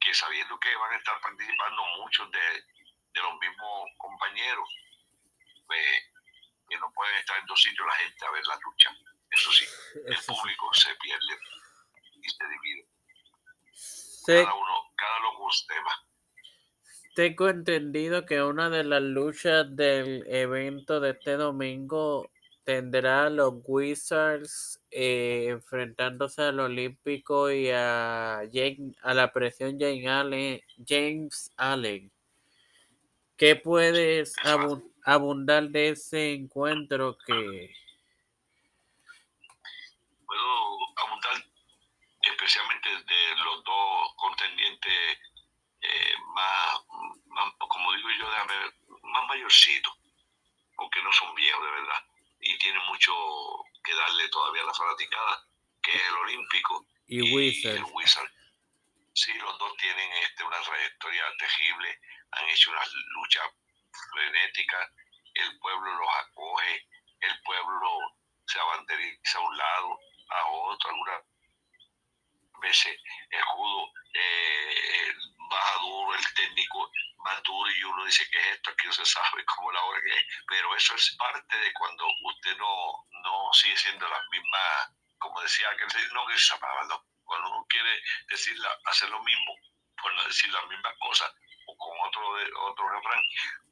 que 0.00 0.14
sabiendo 0.14 0.58
que 0.60 0.74
van 0.76 0.92
a 0.92 0.96
estar 0.96 1.20
participando 1.20 1.84
muchos 1.98 2.30
de, 2.30 2.64
de 3.12 3.20
los 3.20 3.38
mismos 3.38 3.90
compañeros, 3.98 4.68
pues 5.66 6.15
que 6.68 6.78
no 6.78 6.92
pueden 6.92 7.16
estar 7.16 7.38
en 7.38 7.46
dos 7.46 7.60
sitios 7.60 7.86
la 7.86 7.94
gente 7.94 8.26
a 8.26 8.30
ver 8.30 8.46
la 8.46 8.58
lucha. 8.64 8.90
Eso 9.30 9.52
sí, 9.52 9.64
el 9.94 10.16
público 10.26 10.72
se 10.72 10.94
pierde 10.96 11.38
y 12.22 12.30
se 12.30 12.44
divide. 12.48 12.88
Cada 14.26 14.54
uno, 14.54 14.92
cada 14.96 15.18
loco 15.20 15.48
tema. 15.68 16.06
Tengo 17.14 17.48
entendido 17.48 18.26
que 18.26 18.42
una 18.42 18.68
de 18.68 18.84
las 18.84 19.02
luchas 19.02 19.74
del 19.74 20.24
evento 20.26 21.00
de 21.00 21.10
este 21.10 21.36
domingo 21.36 22.30
tendrá 22.64 23.26
a 23.26 23.30
los 23.30 23.54
Wizards 23.64 24.82
eh, 24.90 25.46
enfrentándose 25.50 26.42
al 26.42 26.58
Olímpico 26.60 27.50
y 27.50 27.70
a, 27.70 28.40
a 28.40 29.14
la 29.14 29.32
presión 29.32 29.78
James 29.78 30.06
Allen. 30.06 30.60
James 30.86 31.50
Allen. 31.56 32.10
¿Qué 33.36 33.54
puedes 33.54 34.34
abundar 34.44 34.95
de 35.06 35.88
ese 35.90 36.32
encuentro 36.32 37.16
que... 37.24 37.72
Puedo 40.26 40.76
abundar 40.96 41.44
especialmente 42.22 42.88
de 42.88 43.36
los 43.44 43.62
dos 43.62 44.14
contendientes 44.16 45.18
eh, 45.80 46.14
más, 46.34 46.80
como 47.56 47.92
digo 47.92 48.08
yo, 48.18 48.26
más 49.02 49.28
mayorcitos, 49.28 49.92
aunque 50.78 51.00
no 51.04 51.12
son 51.12 51.32
viejos 51.36 51.64
de 51.64 51.70
verdad, 51.70 52.04
y 52.40 52.58
tienen 52.58 52.82
mucho 52.86 53.12
que 53.84 53.94
darle 53.94 54.28
todavía 54.28 54.62
a 54.62 54.66
la 54.66 54.74
fanaticada, 54.74 55.46
que 55.82 55.92
es 55.92 56.02
el 56.02 56.14
Olímpico 56.14 56.84
y, 57.06 57.32
Wizard. 57.32 57.76
el 57.76 57.84
Wizard. 57.92 58.30
Sí, 59.12 59.32
los 59.34 59.56
dos 59.58 59.76
tienen 59.76 60.10
este, 60.24 60.42
una 60.42 60.60
trayectoria 60.60 61.24
tejible, 61.38 62.00
han 62.32 62.48
hecho 62.48 62.70
unas 62.72 62.92
luchas 62.92 63.44
frenéticas, 64.12 64.90
el 65.34 65.58
pueblo 65.58 65.94
los 65.94 66.08
acoge, 66.20 66.86
el 67.20 67.42
pueblo 67.42 68.16
se 68.46 68.60
abanderiza 68.60 69.38
a 69.38 69.40
un 69.42 69.56
lado, 69.56 69.98
a 70.30 70.46
otro, 70.46 70.90
algunas 70.90 71.22
veces 72.60 72.98
el 73.30 73.42
judo 73.42 73.92
eh, 74.14 75.14
baja 75.50 75.78
duro, 75.80 76.14
el 76.14 76.34
técnico 76.34 76.90
más 77.18 77.42
duro 77.42 77.70
y 77.70 77.82
uno 77.84 78.04
dice 78.04 78.28
que 78.30 78.38
es 78.38 78.46
esto, 78.56 78.74
que 78.76 78.86
no 78.86 78.92
se 78.92 79.04
sabe 79.04 79.44
cómo 79.44 79.72
la 79.72 79.82
hora 79.82 80.00
que 80.02 80.18
es, 80.18 80.24
pero 80.48 80.74
eso 80.76 80.94
es 80.94 81.16
parte 81.18 81.56
de 81.56 81.72
cuando 81.74 82.06
usted 82.22 82.56
no, 82.56 83.06
no 83.24 83.52
sigue 83.52 83.76
siendo 83.76 84.08
la 84.08 84.22
misma, 84.30 84.94
como 85.18 85.40
decía 85.42 85.68
que 85.76 85.84
no 86.12 86.26
que 86.26 86.38
se 86.38 86.54
no, 86.54 87.06
cuando 87.24 87.48
uno 87.50 87.66
quiere 87.68 88.02
decir 88.28 88.56
hacer 88.84 89.08
lo 89.10 89.22
mismo, 89.22 89.54
por 90.00 90.14
no 90.14 90.24
decir 90.24 90.50
las 90.52 90.66
mismas 90.68 90.94
cosas, 91.00 91.32
con 92.44 92.70
otro, 92.70 92.88
refrán, 92.88 93.22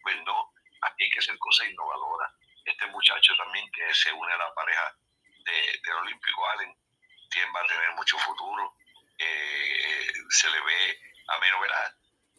pues 0.03 0.17
no, 0.25 0.53
aquí 0.83 1.05
hay 1.05 1.11
que 1.11 1.19
hacer 1.19 1.39
cosas 1.39 1.69
innovadoras. 1.69 2.33
Este 2.65 2.87
muchacho 2.87 3.37
también 3.37 3.71
que 3.73 3.93
se 3.95 4.13
une 4.13 4.33
a 4.33 4.39
la 4.39 4.55
pareja 4.55 4.97
de, 5.45 5.81
del 5.83 5.95
Olímpico 5.97 6.49
Allen, 6.51 6.75
va 7.55 7.61
a 7.61 7.67
tener 7.67 7.91
mucho 7.97 8.19
futuro. 8.19 8.77
Eh, 9.19 10.13
se 10.31 10.51
le 10.51 10.61
ve 10.61 10.99
a 11.29 11.39
menos 11.39 11.61
¿verdad? 11.61 11.95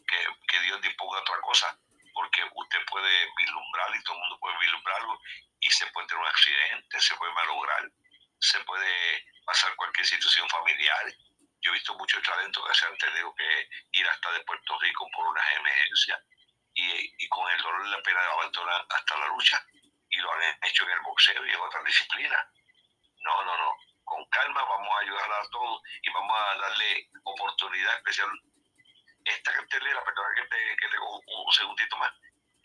Que, 0.06 0.16
que 0.48 0.60
Dios 0.60 0.80
disponga 0.82 1.20
otra 1.20 1.40
cosa, 1.40 1.78
porque 2.14 2.42
usted 2.54 2.78
puede 2.86 3.28
vislumbrar 3.36 3.94
y 3.94 4.02
todo 4.02 4.14
el 4.16 4.20
mundo 4.20 4.38
puede 4.40 4.58
vislumbrarlo 4.58 5.20
y 5.60 5.70
se 5.70 5.86
puede 5.88 6.06
tener 6.06 6.22
un 6.22 6.28
accidente, 6.28 7.00
se 7.00 7.16
puede 7.16 7.32
malograr, 7.32 7.90
se 8.38 8.60
puede 8.60 9.26
pasar 9.44 9.74
cualquier 9.76 10.06
situación 10.06 10.48
familiar. 10.48 11.12
Yo 11.60 11.70
he 11.70 11.74
visto 11.74 11.94
muchos 11.94 12.22
talentos 12.22 12.66
que 12.66 12.74
se 12.74 12.86
han 12.86 12.98
tenido 12.98 13.34
que 13.34 13.68
ir 13.92 14.08
hasta 14.08 14.32
de 14.32 14.40
Puerto 14.44 14.78
Rico 14.78 15.08
por 15.12 15.26
unas 15.26 15.52
emergencias 15.56 16.20
y, 16.74 17.24
y 17.24 17.28
con 17.28 17.50
el 17.50 17.62
dolor 17.62 17.84
de 17.84 17.90
la 17.90 18.02
pena 18.02 18.20
abandonar 18.32 18.86
hasta 18.90 19.16
la 19.18 19.26
lucha 19.28 19.64
y 20.10 20.16
lo 20.18 20.32
han 20.32 20.58
hecho 20.62 20.84
en 20.84 20.90
el 20.90 21.00
boxeo 21.00 21.46
y 21.46 21.50
en 21.50 21.60
otras 21.60 21.84
disciplinas. 21.84 22.46
No, 23.18 23.44
no, 23.44 23.56
no 23.56 23.76
con 24.06 24.24
calma, 24.30 24.62
vamos 24.62 24.88
a 24.94 25.02
ayudar 25.02 25.32
a 25.32 25.48
todos 25.50 25.82
y 26.00 26.10
vamos 26.10 26.38
a 26.38 26.58
darle 26.58 27.10
oportunidad 27.24 27.96
especial. 27.96 28.30
Esta 29.24 29.52
cartelera, 29.52 30.04
perdón 30.04 30.26
que 30.36 30.42
te, 30.46 30.76
que 30.76 30.88
te 30.88 30.98
un 30.98 31.52
segundito 31.52 31.96
más, 31.96 32.12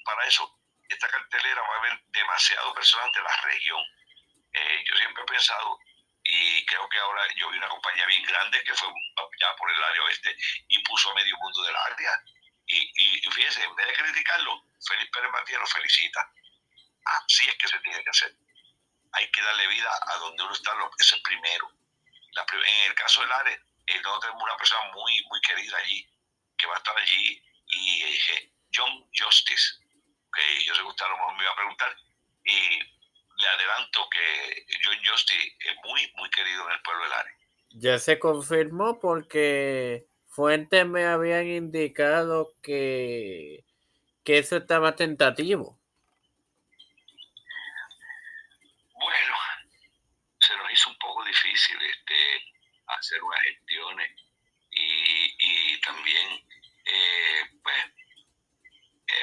para 0.05 0.23
eso, 0.25 0.59
esta 0.87 1.07
cartelera 1.07 1.61
va 1.61 1.75
a 1.75 1.79
haber 1.79 1.99
demasiado 2.05 2.73
personas 2.75 3.11
de 3.13 3.23
la 3.23 3.35
región. 3.41 3.83
Eh, 4.53 4.83
yo 4.85 4.95
siempre 4.97 5.23
he 5.23 5.25
pensado, 5.25 5.79
creo 6.65 6.87
que 6.89 6.97
ahora 6.97 7.23
yo 7.35 7.49
vi 7.49 7.57
una 7.57 7.69
compañía 7.69 8.05
bien 8.05 8.23
grande 8.23 8.63
que 8.63 8.73
fue 8.73 8.89
ya 9.39 9.55
por 9.55 9.71
el 9.71 9.83
área 9.83 10.03
oeste 10.03 10.35
y 10.67 10.83
puso 10.83 11.11
a 11.11 11.15
medio 11.15 11.37
mundo 11.37 11.63
del 11.63 11.75
área. 11.75 12.11
Y, 12.67 13.17
y 13.17 13.31
fíjense, 13.31 13.63
en 13.63 13.75
vez 13.75 13.87
de 13.87 13.93
criticarlo, 13.93 14.63
Felipe 14.87 15.27
Matías 15.29 15.59
lo 15.59 15.67
felicita. 15.67 16.31
Así 17.03 17.47
es 17.47 17.55
que 17.55 17.67
se 17.67 17.79
tiene 17.79 18.03
que 18.03 18.09
hacer 18.09 18.35
hay 19.13 19.29
que 19.31 19.41
darle 19.41 19.67
vida 19.67 19.89
a 20.07 20.17
donde 20.17 20.43
uno 20.43 20.53
está, 20.53 20.71
ese 20.99 21.15
es 21.15 21.21
primero. 21.21 21.69
en 21.71 22.85
el 22.87 22.95
caso 22.95 23.21
del 23.21 23.31
ARE, 23.31 23.53
eh, 23.87 24.01
nosotros 24.01 24.21
tenemos 24.21 24.43
una 24.43 24.57
persona 24.57 24.91
muy, 24.93 25.23
muy 25.29 25.41
querida 25.41 25.77
allí, 25.77 26.07
que 26.57 26.67
va 26.67 26.75
a 26.75 26.77
estar 26.77 26.97
allí, 26.97 27.43
y 27.67 28.03
eh, 28.03 28.51
John 28.73 29.09
Justice, 29.13 29.79
que 30.33 30.63
yo 30.63 30.73
sé 30.75 30.81
que 30.81 31.03
a 31.03 31.07
lo 31.09 31.17
mejor 31.17 31.35
me 31.35 31.43
iba 31.43 31.51
a 31.51 31.55
preguntar, 31.55 31.97
y 32.45 32.79
le 33.41 33.47
adelanto 33.47 34.07
que 34.09 34.65
John 34.83 34.97
Justice 35.03 35.55
es 35.59 35.75
muy, 35.83 36.11
muy 36.15 36.29
querido 36.29 36.65
en 36.67 36.75
el 36.75 36.81
pueblo 36.81 37.03
del 37.03 37.13
ARE. 37.13 37.31
Ya 37.71 37.99
se 37.99 38.19
confirmó 38.19 38.99
porque 38.99 40.05
fuentes 40.27 40.85
me 40.85 41.05
habían 41.05 41.47
indicado 41.47 42.53
que, 42.61 43.65
que 44.23 44.37
eso 44.37 44.57
estaba 44.57 44.95
tentativo. 44.95 45.81
difícil 51.31 51.77
este, 51.81 52.53
hacer 52.87 53.23
unas 53.23 53.41
gestiones 53.41 54.11
y, 54.71 55.35
y 55.39 55.81
también 55.81 56.27
eh, 56.85 57.41
pues 57.63 57.77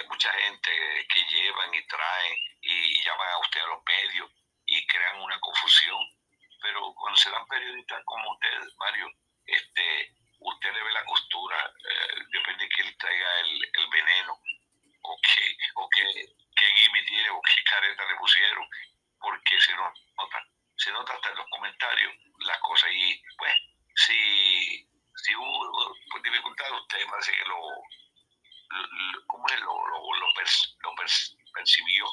mucha 0.09 0.33
gente 0.33 0.71
que 1.13 1.25
llevan 1.25 1.75
y 1.75 1.87
traen 1.87 2.37
y 2.63 3.05
llaman 3.05 3.29
a 3.29 3.39
usted 3.39 3.61
a 3.61 3.67
los 3.67 3.83
medios 3.85 4.31
y 4.67 4.87
crean 4.87 5.21
una 5.21 5.39
confusión 5.41 5.99
pero 6.61 6.93
cuando 6.95 7.17
se 7.17 7.31
dan 7.31 7.47
periodistas 7.47 8.03
como 8.05 8.33
usted 8.33 8.61
Mario 8.79 9.11
este 9.47 10.13
usted 10.41 10.73
le 10.73 10.83
ve 10.83 10.93
la 10.93 11.05
costura 11.05 11.73
eh, 11.91 12.25
depende 12.33 12.65
de 12.65 12.71
que 12.71 12.83
él 12.83 12.97
traiga 12.99 13.41
el, 13.41 13.71
el 13.73 13.87
veneno 13.91 14.39
o 15.03 15.21
que 15.23 15.57
o 15.75 15.89
que, 15.91 16.05
que 16.59 17.05
tiene 17.05 17.31
o 17.31 17.41
que 17.41 17.65
careta 17.65 18.05
le 18.07 18.17
pusieron, 18.17 18.67
porque 19.21 19.61
se 19.61 19.75
nota, 19.75 20.45
se 20.77 20.93
nota 20.93 21.13
hasta 21.13 21.31
en 21.31 21.37
los 21.37 21.47
comentarios 21.51 22.13
las 22.41 22.59
cosas. 22.61 22.91
Y 22.93 23.23
pues, 23.37 23.55
si, 23.95 24.89
si 25.17 25.35
hubo 25.35 25.95
pues, 26.11 26.23
dificultad, 26.23 26.73
usted 26.73 27.07
parece 27.09 27.33
que 27.33 27.45
lo, 27.45 27.57
¿cómo 29.27 29.47
es? 29.49 29.61
Lo, 29.61 29.87
lo, 29.89 30.15
lo, 30.15 30.27
lo 30.29 30.95
percibió 31.53 32.07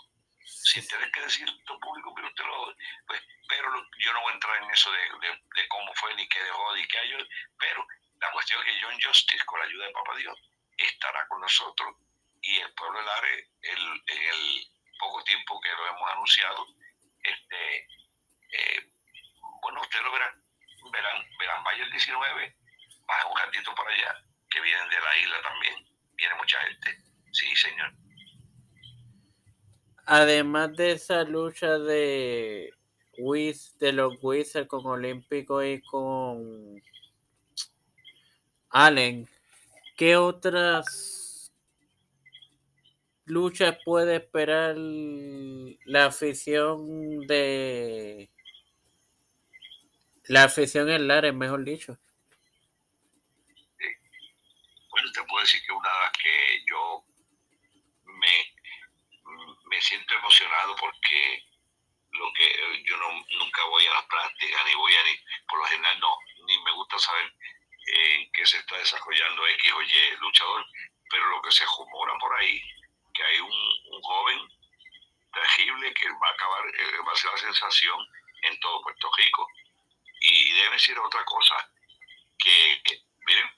sin 0.45 0.87
tener 0.87 1.11
que 1.11 1.21
decir 1.21 1.47
público, 1.79 2.13
pero 2.15 2.27
usted 2.27 2.45
lo, 2.45 2.75
pues, 3.07 3.21
pero 3.47 3.69
yo 3.99 4.13
no 4.13 4.21
voy 4.21 4.31
a 4.31 4.35
entrar 4.35 4.63
en 4.63 4.69
eso 4.71 4.91
de, 4.91 5.29
de, 5.55 5.67
cómo 5.67 5.93
fue, 5.95 6.13
ni 6.15 6.27
qué 6.27 6.41
dejó, 6.41 6.75
ni 6.75 6.87
qué 6.87 6.97
hay, 6.99 7.27
pero 7.59 7.85
la 8.19 8.31
cuestión 8.31 8.59
es 8.61 8.65
que 8.65 8.81
John 8.81 9.01
Justice, 9.01 9.45
con 9.45 9.59
la 9.59 9.65
ayuda 9.65 9.85
de 9.85 9.93
Papá 9.93 10.15
Dios, 10.17 10.37
estará 10.77 11.27
con 11.27 11.41
nosotros 11.41 11.95
y 12.41 12.57
el 12.57 12.73
pueblo 12.73 12.99
de 12.99 13.05
Lares, 13.05 13.49
el, 13.61 14.03
en 14.07 14.21
el 14.21 14.67
poco 14.99 15.23
tiempo 15.23 15.59
que 15.61 15.71
lo 15.71 15.87
hemos 15.87 16.11
anunciado, 16.11 16.67
este, 17.23 17.87
eh, 18.51 18.91
bueno, 19.61 19.81
ustedes 19.81 20.05
lo 20.05 20.11
verán, 20.11 20.43
verán, 20.91 21.25
verán, 21.39 21.63
vaya 21.63 21.83
el 21.83 21.91
19, 21.91 22.55
baja 23.05 23.27
un 23.27 23.37
ratito 23.37 23.75
para 23.75 23.91
allá, 23.91 24.23
que 24.49 24.61
vienen 24.61 24.89
de 24.89 24.99
la 24.99 25.17
isla 25.17 25.41
también, 25.41 25.94
viene 26.25 26.41
mucha 26.41 26.57
gente, 26.59 27.03
sí, 27.31 27.45
señor. 27.55 27.93
Además 30.05 30.75
de 30.75 30.91
esa 30.91 31.23
lucha 31.23 31.79
de 31.79 32.71
Wiz, 33.17 33.77
de 33.79 33.91
los 33.91 34.13
Wizards 34.21 34.67
con 34.67 34.85
Olímpico 34.85 35.63
y 35.63 35.81
con 35.81 36.81
Allen, 38.69 39.27
¿qué 39.95 40.15
otras 40.17 41.51
luchas 43.25 43.77
puede 43.83 44.17
esperar 44.17 44.75
la 44.77 46.05
afición 46.05 47.25
de 47.27 48.29
la 50.27 50.45
afición 50.45 50.89
en 50.89 51.07
Lares, 51.07 51.33
mejor 51.33 51.63
dicho? 51.63 51.99
Bueno, 54.95 55.11
te 55.11 55.23
puedo 55.23 55.43
decir 55.43 55.61
que 55.65 55.73
una 55.73 55.89
vez 55.99 56.11
que 56.23 56.63
yo 56.69 57.03
me, 58.05 58.55
me 59.65 59.81
siento 59.81 60.15
emocionado 60.15 60.73
porque 60.77 61.43
lo 62.11 62.31
que 62.31 62.83
yo 62.85 62.95
no, 62.95 63.11
nunca 63.37 63.65
voy 63.65 63.85
a 63.87 63.93
las 63.93 64.05
prácticas, 64.05 64.65
ni 64.65 64.73
voy 64.75 64.95
a 64.95 65.03
ni, 65.03 65.19
por 65.49 65.59
lo 65.59 65.65
general 65.65 65.99
no, 65.99 66.17
ni 66.47 66.57
me 66.63 66.71
gusta 66.71 66.97
saber 66.97 67.33
en 67.87 68.31
qué 68.31 68.45
se 68.45 68.55
está 68.55 68.77
desarrollando 68.77 69.45
X 69.45 69.73
o 69.73 69.81
Y 69.81 70.17
luchador, 70.21 70.65
pero 71.09 71.27
lo 71.27 71.41
que 71.41 71.51
se 71.51 71.65
rumora 71.65 72.17
por 72.17 72.33
ahí, 72.39 72.61
que 73.13 73.21
hay 73.21 73.39
un, 73.41 73.51
un 73.51 74.01
joven 74.01 74.47
terrible 75.33 75.93
que 75.93 76.09
va 76.09 76.29
a 76.29 76.33
acabar, 76.35 76.65
eh, 76.67 76.99
va 77.05 77.11
a 77.11 77.15
ser 77.17 77.31
la 77.31 77.37
sensación 77.37 77.99
en 78.43 78.57
todo 78.61 78.81
Puerto 78.81 79.11
Rico. 79.17 79.45
Y 80.21 80.53
debe 80.53 80.71
decir 80.71 80.97
otra 80.97 81.25
cosa, 81.25 81.69
que, 82.37 82.81
miren, 83.25 83.49
¿cómo 83.51 83.54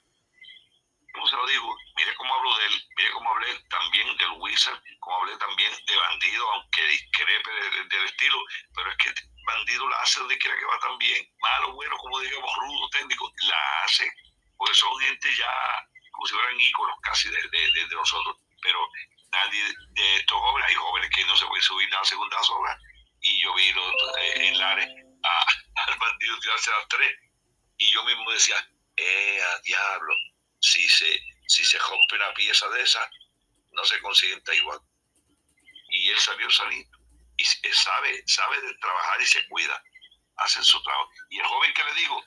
se 1.28 1.36
lo 1.36 1.46
digo? 1.46 1.76
Mire 1.96 2.14
cómo 2.16 2.34
hablo 2.34 2.56
de 2.56 2.66
él, 2.66 2.82
mire 2.96 3.10
cómo 3.12 3.30
hablé 3.30 3.60
también 3.70 4.16
del 4.16 4.30
Wizard, 4.38 4.80
como 5.00 5.16
hablé 5.16 5.36
también 5.36 5.72
de 5.86 5.96
Bandido, 5.96 6.50
aunque 6.52 6.86
discrepe 6.86 7.50
del, 7.50 8.04
estilo, 8.04 8.38
pero 8.74 8.90
es 8.90 8.96
que 8.98 9.14
bandido 9.46 9.88
la 9.88 9.96
hace 10.00 10.20
donde 10.20 10.38
quiera 10.38 10.56
que 10.58 10.64
va 10.64 10.78
también, 10.80 11.26
malo, 11.40 11.72
bueno, 11.72 11.96
como 11.96 12.20
digamos, 12.20 12.50
rudo, 12.56 12.88
técnico, 12.90 13.32
la 13.48 13.84
hace, 13.84 14.10
porque 14.56 14.74
son 14.74 14.98
gente 15.00 15.28
ya, 15.34 15.50
como 16.12 16.26
si 16.26 16.34
fueran 16.34 16.60
íconos 16.60 16.96
casi 17.02 17.30
de, 17.30 17.86
nosotros, 17.92 18.36
pero 18.62 18.78
nadie 19.32 19.64
de 19.90 20.16
estos 20.16 20.38
jóvenes, 20.38 20.68
hay 20.68 20.74
jóvenes 20.74 21.10
que 21.14 21.24
no 21.24 21.36
se 21.36 21.46
pueden 21.46 21.62
subir 21.62 21.94
a 21.94 21.98
la 21.98 22.04
segunda 22.04 22.42
soga, 22.42 22.78
y 23.20 23.42
yo 23.42 23.54
vi 23.54 23.72
los, 23.72 23.94
eh, 24.18 24.48
en 24.48 24.58
Lares 24.58 24.88
al 25.86 25.98
bandido 25.98 26.38
tirarse 26.40 26.70
a 26.70 26.78
las 26.78 26.88
tres, 26.88 27.12
y 27.78 27.90
yo 27.92 28.04
mismo 28.04 28.30
decía, 28.30 28.56
eh, 28.96 29.40
a 29.42 29.60
diablo, 29.60 30.14
si 30.60 30.88
se, 30.88 31.17
si 31.48 31.64
se 31.64 31.78
rompe 31.78 32.14
una 32.16 32.32
pieza 32.34 32.68
de 32.68 32.82
esa, 32.82 33.10
no 33.72 33.84
se 33.84 34.00
consigue 34.00 34.40
igual. 34.56 34.80
Y 35.90 36.10
él 36.10 36.18
salió 36.18 36.50
saliendo 36.50 36.98
y 37.38 37.44
sabe, 37.72 38.22
sabe 38.26 38.60
de 38.60 38.74
trabajar 38.74 39.20
y 39.22 39.26
se 39.26 39.46
cuida, 39.48 39.82
hacen 40.36 40.64
su 40.64 40.82
trabajo. 40.82 41.10
Y 41.30 41.38
el 41.38 41.46
joven 41.46 41.72
que 41.72 41.84
le 41.84 41.94
digo, 41.94 42.22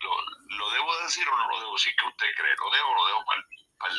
¿lo, 0.00 0.56
lo 0.58 0.70
debo 0.72 0.96
decir 1.02 1.26
o 1.28 1.36
no 1.36 1.48
lo 1.48 1.60
debo 1.60 1.72
decir? 1.74 1.94
¿Qué 1.96 2.06
usted 2.06 2.26
cree? 2.36 2.54
¿Lo 2.56 2.70
dejo 2.70 2.88
o 2.88 2.94
lo 2.94 3.06
dejo 3.06 3.24
para 3.24 3.94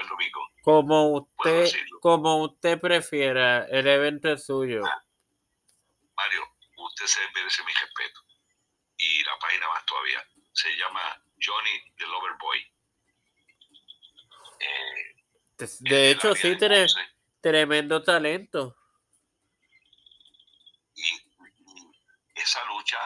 el, 0.00 0.08
domingo? 0.08 0.48
Como 0.62 1.08
usted, 1.16 1.70
como 2.00 2.44
usted 2.44 2.80
prefiera, 2.80 3.64
el 3.64 3.86
evento 3.86 4.32
es 4.32 4.46
suyo. 4.46 4.82
Ah, 4.86 5.02
Mario, 6.16 6.48
usted 6.76 7.06
se 7.06 7.20
merece 7.34 7.64
mi 7.64 7.72
respeto. 7.72 8.20
Y 8.96 9.24
la 9.24 9.36
página 9.38 9.68
más 9.68 9.84
todavía. 9.86 10.24
Se 10.52 10.74
llama 10.76 11.20
Johnny 11.44 11.94
the 11.96 12.06
Lover 12.06 12.32
Boy. 12.38 12.64
De 15.80 16.10
hecho, 16.10 16.34
sí, 16.34 16.56
tiene 16.56 16.86
tremendo 17.40 18.02
talento. 18.02 18.76
esa 22.44 22.64
lucha, 22.64 22.98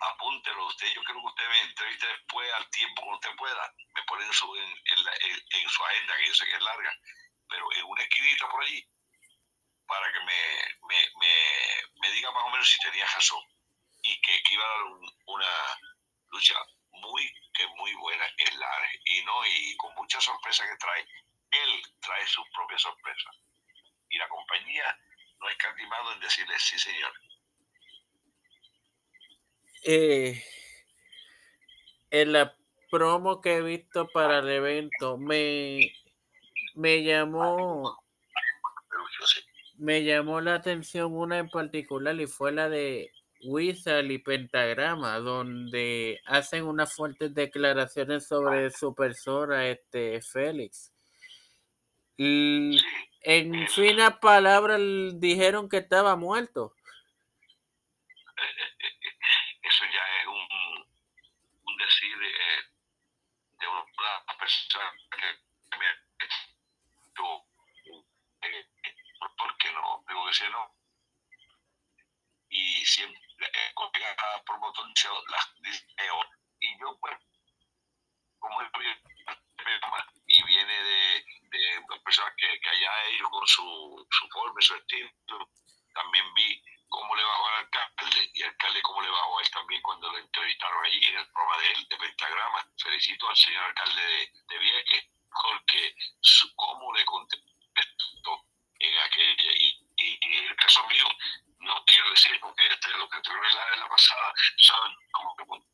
apúntelo 0.00 0.66
usted. 0.66 0.88
Yo 0.94 1.02
creo 1.04 1.20
que 1.20 1.26
usted 1.26 1.48
me 1.48 1.60
entreviste 1.60 2.06
después 2.06 2.52
al 2.54 2.70
tiempo 2.70 3.02
que 3.02 3.14
usted 3.14 3.36
pueda. 3.36 3.74
Me 3.94 4.02
pone 4.02 4.24
en 4.26 4.32
su, 4.32 4.56
en, 4.56 4.64
en, 4.66 5.68
su 5.68 5.84
agenda, 5.84 6.16
que 6.16 6.26
yo 6.26 6.34
sé 6.34 6.44
que 6.44 6.56
es 6.56 6.62
larga, 6.62 6.92
pero 7.48 7.72
en 7.76 7.84
una 7.84 8.02
esquinita 8.02 8.48
por 8.50 8.62
allí, 8.62 8.84
para 9.86 10.12
que 10.12 10.20
me, 10.20 10.40
me, 10.88 10.98
me, 11.20 12.00
me 12.00 12.10
diga 12.12 12.30
más 12.32 12.44
o 12.44 12.50
menos 12.50 12.68
si 12.68 12.78
tenía 12.78 13.06
razón. 13.06 13.42
Y 14.02 14.20
que, 14.20 14.42
que 14.42 14.54
iba 14.54 14.64
a 14.64 14.68
dar 14.68 14.82
una 15.26 15.80
lucha 16.30 16.54
muy, 17.10 17.32
que 17.54 17.66
muy 17.76 17.94
buena 17.94 18.24
en 18.36 18.60
la 18.60 18.68
y 19.04 19.22
no, 19.24 19.46
y 19.46 19.76
con 19.76 19.94
mucha 19.94 20.20
sorpresa 20.20 20.64
que 20.68 20.76
trae. 20.76 21.06
Él 21.50 21.82
trae 22.00 22.26
sus 22.26 22.44
propias 22.54 22.82
sorpresas. 22.82 23.34
Y 24.10 24.18
la 24.18 24.28
compañía 24.28 24.98
no 25.40 25.46
ha 25.46 25.50
escatimado 25.50 26.12
en 26.12 26.20
decirle, 26.20 26.58
sí 26.58 26.78
señor, 26.78 27.12
eh, 29.84 30.44
en 32.10 32.32
la 32.32 32.56
promo 32.90 33.40
que 33.40 33.56
he 33.56 33.62
visto 33.62 34.08
para 34.08 34.38
el 34.38 34.48
evento 34.48 35.18
me, 35.18 35.92
me 36.74 37.02
llamó 37.02 37.98
me 39.76 40.02
llamó 40.02 40.40
la 40.40 40.54
atención 40.54 41.14
una 41.14 41.38
en 41.38 41.48
particular 41.48 42.18
y 42.20 42.26
fue 42.26 42.50
la 42.50 42.68
de 42.68 43.12
Wizard 43.44 44.10
y 44.10 44.18
Pentagrama, 44.18 45.18
donde 45.18 46.20
hacen 46.26 46.64
unas 46.64 46.94
fuertes 46.94 47.34
declaraciones 47.34 48.26
sobre 48.26 48.70
su 48.70 48.94
persona, 48.94 49.66
este 49.68 50.20
Félix. 50.20 50.92
En 52.16 53.68
finas 53.68 54.18
palabras 54.18 54.80
dijeron 55.20 55.68
que 55.68 55.78
estaba 55.78 56.16
muerto. 56.16 56.74
porque 69.36 69.72
no, 69.72 70.04
digo 70.08 70.26
que 70.26 70.34
si 70.34 70.44
no. 70.50 70.74
Y 72.50 72.84
siempre, 72.84 73.27
cada 74.16 74.42
promotor 74.44 74.86
las 75.28 75.48
y 76.60 76.80
yo, 76.80 76.98
pues, 77.00 77.16
como 78.38 78.60
y 80.26 80.42
viene 80.42 80.82
de, 80.82 81.24
de 81.50 82.00
personas 82.04 82.32
que, 82.36 82.60
que 82.60 82.68
allá 82.68 83.04
ellos 83.06 83.28
con 83.30 83.46
su, 83.46 84.06
su 84.10 84.28
forma, 84.28 84.60
su 84.60 84.74
estilo, 84.74 85.10
también 85.94 86.24
vi 86.34 86.62
cómo 86.88 87.14
le 87.16 87.24
bajó 87.24 87.48
al 87.48 87.64
alcalde 87.64 88.30
y 88.34 88.42
el 88.42 88.48
alcalde 88.50 88.82
cómo 88.82 89.02
le 89.02 89.10
bajó 89.10 89.38
a 89.38 89.42
él 89.42 89.50
también 89.50 89.82
cuando 89.82 90.10
lo 90.10 90.18
entrevistaron 90.18 90.84
allí 90.84 91.06
en 91.06 91.18
el 91.18 91.32
programa 91.32 91.62
de 91.62 91.72
él, 91.72 91.88
de 91.88 91.96
Pentagrama. 91.96 92.72
Felicito 92.82 93.28
al 93.28 93.36
señor 93.36 93.64
alcalde 93.64 94.02
de, 94.02 94.32
de 94.48 94.58
Vieques 94.58 95.08
porque 95.42 95.94
su, 96.20 96.54
cómo 96.56 96.92
le 96.94 97.04
contestó 97.04 98.46
en 98.78 98.98
aquella. 98.98 99.52
Y, 99.54 99.88
y, 99.96 100.18
y, 100.20 100.36
el 100.46 100.56
caso 100.56 100.86
mío, 100.88 101.06
no 101.60 101.84
quiero 101.86 102.10
decir 102.10 102.38
lo 102.98 103.08
que 103.08 103.16
la, 103.16 103.88
pasada, 103.88 104.32
me 105.48 105.68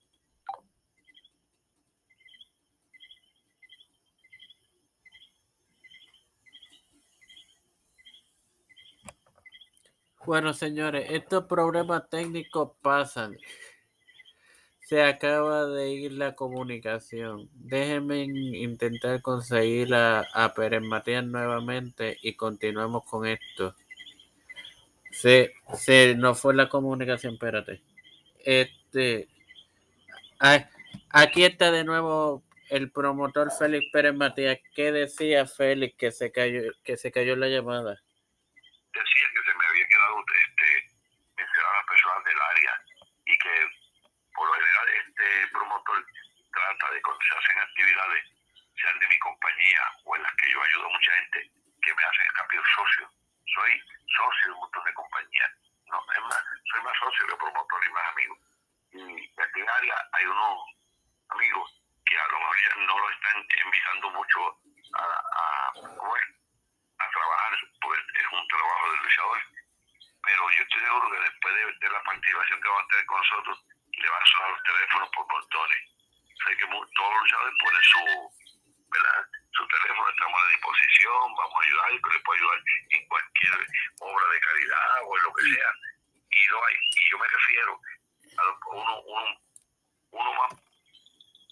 Bueno, 10.26 10.54
señores, 10.54 11.06
estos 11.10 11.44
problemas 11.44 12.08
técnicos 12.08 12.72
pasan. 12.80 13.37
Se 14.80 15.02
acaba 15.02 15.66
de 15.66 15.90
ir 15.90 16.12
la 16.12 16.34
comunicación. 16.34 17.48
Déjenme 17.54 18.22
intentar 18.24 19.20
conseguir 19.22 19.94
a, 19.94 20.20
a 20.32 20.54
Pérez 20.54 20.82
Matías 20.82 21.24
nuevamente 21.24 22.18
y 22.22 22.37
continuamos 22.37 23.04
con 23.04 23.26
esto. 23.26 23.74
Se, 25.24 25.54
se 25.72 26.14
no 26.16 26.34
fue 26.34 26.52
la 26.52 26.68
comunicación, 26.68 27.40
espérate. 27.40 27.80
Este. 28.44 29.26
Aquí 31.08 31.46
está 31.46 31.70
de 31.72 31.82
nuevo 31.82 32.44
el 32.68 32.92
promotor 32.92 33.48
Félix 33.50 33.90
Pérez 33.90 34.12
Matías. 34.12 34.58
¿Qué 34.76 34.92
decía 34.92 35.46
Félix 35.46 35.96
que 35.96 36.12
se 36.12 36.30
cayó, 36.30 36.60
que 36.84 36.98
se 36.98 37.10
cayó 37.10 37.37
la 37.37 37.48
llamada? 37.48 37.96
Decía 38.92 39.26
que 39.32 39.40
se 39.48 39.56
me 39.56 39.64
había 39.64 39.88
quedado 39.88 40.16
este, 40.44 40.92
mencionar 41.40 41.72
a 41.72 41.76
las 41.80 41.87
personas 41.88 42.24
del 42.28 42.40
área 42.44 42.72
y 43.24 43.38
que 43.38 43.54
por 44.37 44.46
lo 44.46 44.52
general 44.52 44.87
este 45.08 45.48
promotor 45.56 46.04
trata 46.52 46.92
de 46.92 47.00
cuando 47.00 47.24
se 47.24 47.32
hacen 47.32 47.58
actividades, 47.64 48.24
sean 48.76 48.98
de 49.00 49.08
mi 49.08 49.18
compañía 49.20 49.84
o 50.04 50.16
en 50.16 50.22
las 50.22 50.34
que 50.37 50.52
yo 50.52 50.60
ayudo 50.60 50.84
a 50.84 50.92
mucha 50.92 51.12
gente, 51.16 51.50
que 51.80 51.94
me 51.96 52.04
hacen 52.04 52.28
rápido 52.37 52.62
socio. 52.76 53.08
Soy 53.54 53.72
socio 54.16 54.46
de 54.48 54.52
un 54.54 54.60
montón 54.60 54.84
de 54.84 54.94
compañías. 54.94 55.50
No, 55.87 55.98
es 56.00 56.22
más, 56.22 56.44
soy 56.70 56.80
más 56.82 56.96
socio 56.98 57.26
que 57.26 57.37
promotor 57.37 57.80
y 57.84 57.92
más 57.92 58.06
amigo. 58.12 58.38
Y 58.94 59.42
aquí 59.42 59.60
en 59.60 59.68
área 59.68 59.96
hay 60.12 60.26
unos 60.26 60.58
amigos 61.28 61.82
que 62.06 62.16
a 62.18 62.28
lo 62.28 62.38
mejor 62.38 62.56
ya 62.62 62.74
no 62.87 62.98
lo 62.98 63.10
están 63.10 63.37
invitando 63.42 64.10
mucho 64.10 64.38
a, 64.94 65.02
a, 65.02 65.72
a 65.74 67.10
trabajar, 67.10 67.52
pues 67.80 68.00
es 68.14 68.26
un 68.32 68.48
trabajo 68.48 68.90
del 68.90 69.02
luchador. 69.02 69.40
Pero 70.22 70.42
yo 70.50 70.62
estoy 70.62 70.80
seguro 70.80 71.10
que 71.10 71.20
después 71.20 71.54
de, 71.80 71.88
la 71.90 72.02
participación 72.02 72.60
que 72.60 72.68
va 72.68 72.80
a 72.80 72.87
tener 72.88 73.06
con 73.06 73.18
nosotros, 73.18 73.64
le 73.92 74.10
van 74.10 74.22
a 74.22 74.26
sonar 74.26 74.50
los 74.50 74.62
teléfonos 74.62 75.08
por 75.10 75.26
montones. 75.28 75.80
Sé 76.44 76.56
que 76.56 76.66
todos 76.66 77.12
los 77.14 77.22
luchadores 77.22 77.54
ponen 77.60 77.82
su, 77.82 78.04
¿verdad? 78.90 79.26
su 79.52 79.66
teléfono, 79.68 80.08
estamos 80.10 80.42
a 80.42 80.48
disposición, 80.50 81.34
vamos 81.37 81.54
a 81.54 81.66
ayudar, 81.66 81.88
que 81.90 82.10
le 82.10 82.20
puedo 82.20 82.40
ayudar 82.40 82.58
en 82.90 83.08
cualquier 83.08 83.54
obra 84.00 84.26
de 84.32 84.40
caridad 84.40 84.94
o 85.04 85.16
en 85.16 85.22
lo 85.22 85.32
que 85.34 85.42
sea. 85.42 85.70
Y, 86.30 86.46
no 86.48 86.64
hay, 86.64 86.74
y 86.74 87.10
yo 87.10 87.18
me 87.18 87.28
refiero 87.28 87.80
a 88.37 88.74
uno, 88.74 89.00
uno, 89.06 89.40
uno 90.10 90.32
más 90.34 90.50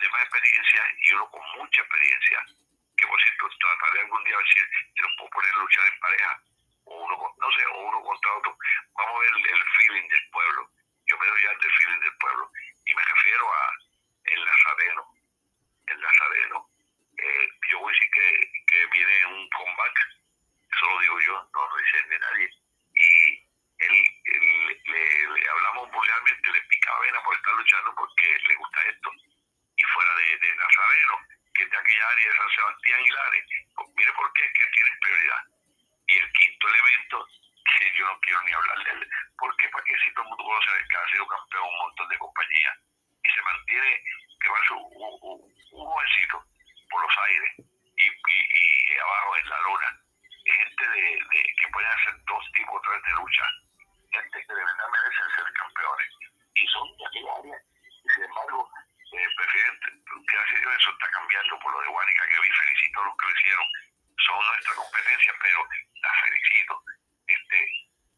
de 0.02 0.08
más 0.10 0.22
experiencia 0.22 0.82
y 0.98 1.12
uno 1.14 1.30
con 1.30 1.42
mucha 1.58 1.80
experiencia, 1.80 2.44
que 2.96 3.06
por 3.06 3.22
cierto 3.22 3.48
trataré 3.60 4.00
algún 4.00 4.24
día 4.24 4.34
a 4.34 4.38
ver 4.38 4.46
si, 4.48 4.58
los 5.02 5.12
puedo 5.16 5.30
poner 5.30 5.52
a 5.52 5.58
luchar 5.58 5.84
en 5.86 6.00
pareja, 6.00 6.42
o 6.84 7.04
uno, 7.04 7.34
no 7.38 7.52
sé, 7.52 7.66
o 7.66 7.78
uno 7.86 8.02
contra 8.02 8.34
otro. 8.34 8.58
Vamos 8.96 9.14
a 9.16 9.20
ver 9.20 9.52
el, 9.52 9.62
feeling 9.76 10.08
del 10.08 10.30
pueblo. 10.30 10.70
Yo 11.06 11.18
me 11.18 11.26
doy 11.26 11.42
ya 11.42 11.50
del 11.50 11.72
feeling 11.72 12.00
del 12.00 12.16
pueblo. 12.18 12.50
Y 12.86 12.94
me 12.94 13.02
refiero 13.02 13.52
a 13.52 13.72
el 14.24 14.44
Nazareno. 14.44 15.06
El 15.86 16.00
Nazareno. 16.00 16.68
Eh, 17.18 17.48
yo 17.70 17.78
voy 17.80 17.92
a 17.92 17.94
decir 17.94 18.10
que, 18.10 18.52
que 18.66 18.86
viene 18.86 19.26
un 19.26 19.48
comeback. 19.50 19.96
Eso 20.72 20.86
lo 20.86 21.00
digo 21.00 21.20
yo, 21.20 21.50
no 21.52 21.68
lo 21.68 21.76
dice 21.76 22.04
ni 22.08 22.18
nadie. 22.18 22.50
Y 22.94 23.08
él, 23.78 23.96
le, 24.84 25.28
le, 25.28 25.48
hablamos 25.50 25.90
vulgarmente, 25.90 26.52
le 26.52 26.62
pica 26.62 26.98
vena 27.00 27.22
por 27.22 27.36
estar 27.36 27.54
luchando 27.54 27.94
porque 27.94 28.38
le 28.48 28.54
gusta 28.56 28.80
esto 28.88 29.10
y 29.76 29.82
fuera 29.84 30.14
de, 30.14 30.38
de 30.38 30.54
Nazareno, 30.54 31.14
que 31.54 31.62
es 31.64 31.70
de 31.70 31.76
aquella 31.76 32.08
área 32.08 32.28
de 32.28 32.36
San 32.36 32.50
Sebastián 32.54 33.00
y 33.00 33.10
Lares, 33.10 33.44
pues 33.74 33.88
mire 33.96 34.12
por 34.12 34.32
qué 34.32 34.44
es 34.44 34.52
que 34.52 34.66
tienen 34.66 34.98
prioridad. 35.00 35.42
Y 36.06 36.16
el 36.18 36.32
quinto 36.32 36.68
elemento, 36.68 37.26
que 37.78 37.98
yo 37.98 38.06
no 38.06 38.20
quiero 38.20 38.42
ni 38.42 38.52
hablar 38.52 38.84
de 38.84 38.90
él, 38.90 39.10
porque 39.38 39.68
para 39.70 39.84
que 39.84 39.96
si 39.98 40.14
todo 40.14 40.22
el 40.24 40.28
mundo 40.30 40.44
conoce 40.44 40.88
que 40.88 40.96
ha 40.96 41.10
sido 41.10 41.26
campeón 41.26 41.64
un 41.64 41.78
montón 41.78 42.08
de 42.08 42.18
compañías 42.18 42.78
y 43.24 43.30
se 43.30 43.42
mantiene 43.42 44.02
que 44.40 44.48
va 44.48 44.58
su, 44.66 44.74
un, 44.76 45.18
un, 45.22 45.38
un 45.72 45.86
jovencito 45.86 46.44
por 46.90 47.02
los 47.02 47.14
aires 47.28 47.50
y, 47.58 48.04
y, 48.04 48.38
y, 48.52 48.98
abajo 48.98 49.36
en 49.36 49.48
la 49.48 49.60
luna. 49.62 49.88
Gente 50.42 50.88
de, 50.88 51.02
de, 51.02 51.40
que 51.54 51.68
pueden 51.72 51.90
hacer 51.90 52.14
dos 52.26 52.44
tipos 52.52 52.82
tres 52.82 53.02
de 53.02 53.10
lucha. 53.12 53.46
Gente 54.10 54.44
que 54.46 54.54
de 54.54 54.64
verdad 54.64 54.88
merecen 54.90 55.30
ser 55.36 55.52
campeones. 55.54 56.08
Y 56.54 56.66
son 56.66 56.86
de 56.98 57.06
aquella 57.06 57.32
área. 57.38 57.58
Y 58.04 58.08
sin 58.10 58.24
embargo, 58.24 58.68
eh, 59.12 59.28
presidente, 59.36 59.86
gracias 60.24 60.56
a 60.56 60.60
Dios 60.60 60.72
eso 60.72 60.90
está 60.90 61.08
cambiando 61.10 61.58
por 61.60 61.70
lo 61.70 61.80
de 61.82 61.88
Guanica, 61.88 62.26
que 62.26 62.40
vi 62.40 62.50
felicito 62.50 63.00
a 63.00 63.04
los 63.04 63.16
que 63.18 63.26
lo 63.26 63.36
hicieron, 63.36 63.66
son 64.24 64.46
nuestra 64.46 64.74
competencia, 64.74 65.32
pero 65.42 65.68
la 66.00 66.12
felicito. 66.24 66.82
Este, 67.28 67.58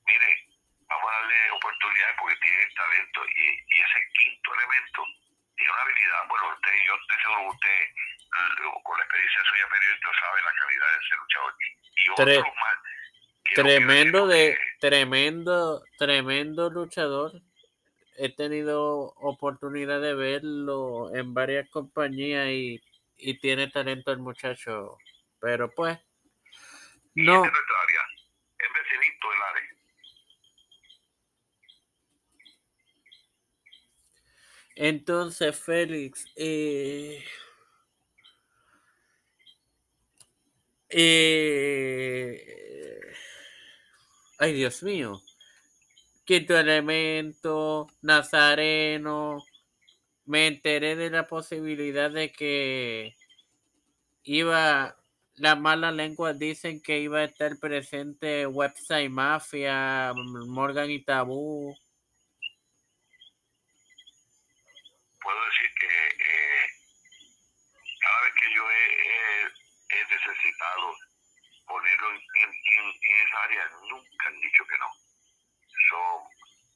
mire, 0.06 0.46
vamos 0.86 1.10
a 1.10 1.14
darle 1.18 1.50
oportunidades 1.50 2.16
porque 2.16 2.36
tiene 2.36 2.74
talento 2.78 3.26
y, 3.26 3.44
y 3.74 3.82
ese 3.82 4.00
quinto 4.22 4.54
elemento 4.54 5.02
tiene 5.56 5.72
una 5.72 5.82
habilidad. 5.82 6.28
Bueno, 6.28 6.54
usted, 6.54 6.74
yo 6.86 6.94
estoy 6.94 7.18
seguro 7.18 7.42
que 7.42 7.50
usted, 7.58 7.80
con 8.84 8.98
la 8.98 9.04
experiencia 9.04 9.42
suya 9.50 9.68
periodista, 9.68 10.10
sabe 10.14 10.42
la 10.42 10.54
calidad 10.54 10.90
de 10.94 11.06
ese 11.06 11.16
luchador. 11.16 11.54
Y 11.96 12.03
Tre. 12.16 12.42
Tremendo 13.54 14.26
de, 14.26 14.56
tremendo, 14.80 15.84
tremendo 15.98 16.70
luchador 16.70 17.40
he 18.16 18.28
tenido 18.28 19.14
oportunidad 19.16 20.00
de 20.00 20.14
verlo 20.14 21.14
en 21.14 21.34
varias 21.34 21.68
compañías 21.70 22.48
y, 22.48 22.80
y 23.16 23.38
tiene 23.38 23.68
talento 23.68 24.12
el 24.12 24.18
muchacho, 24.18 24.98
pero 25.40 25.70
pues 25.70 25.98
no. 27.14 27.44
Es 27.44 27.52
vecinito 28.72 29.30
del 29.30 29.42
área. 29.42 29.62
Entonces, 34.76 35.58
Félix, 35.58 36.32
eh, 36.36 37.24
eh, 40.96 42.44
ay 44.38 44.52
Dios 44.52 44.82
mío, 44.82 45.20
Quinto 46.24 46.56
Elemento, 46.56 47.88
Nazareno. 48.02 49.44
Me 50.26 50.46
enteré 50.46 50.96
de 50.96 51.10
la 51.10 51.26
posibilidad 51.26 52.10
de 52.10 52.32
que 52.32 53.14
iba, 54.22 54.96
las 55.36 55.60
malas 55.60 55.94
lenguas 55.94 56.38
dicen 56.38 56.80
que 56.82 56.98
iba 57.00 57.18
a 57.18 57.24
estar 57.24 57.58
presente 57.58 58.46
Website 58.46 59.10
Mafia, 59.10 60.12
Morgan 60.14 60.90
y 60.90 61.04
Tabú. 61.04 61.76
Puedo 65.20 65.44
decir 65.44 65.70
que 65.80 65.86
eh, 65.86 66.66
cada 68.00 68.20
vez 68.22 68.34
que 68.40 68.54
yo 68.54 68.70
he, 68.70 68.84
he, 69.10 69.98
he 69.98 70.04
necesitado 70.04 70.94
ponerlo 71.66 72.10
en, 72.10 72.20
en, 72.20 73.23
en 73.34 73.40
esa 73.40 73.42
área, 73.42 73.68
nunca 73.90 74.28
han 74.28 74.40
dicho 74.40 74.66
que 74.66 74.78
no 74.78 75.04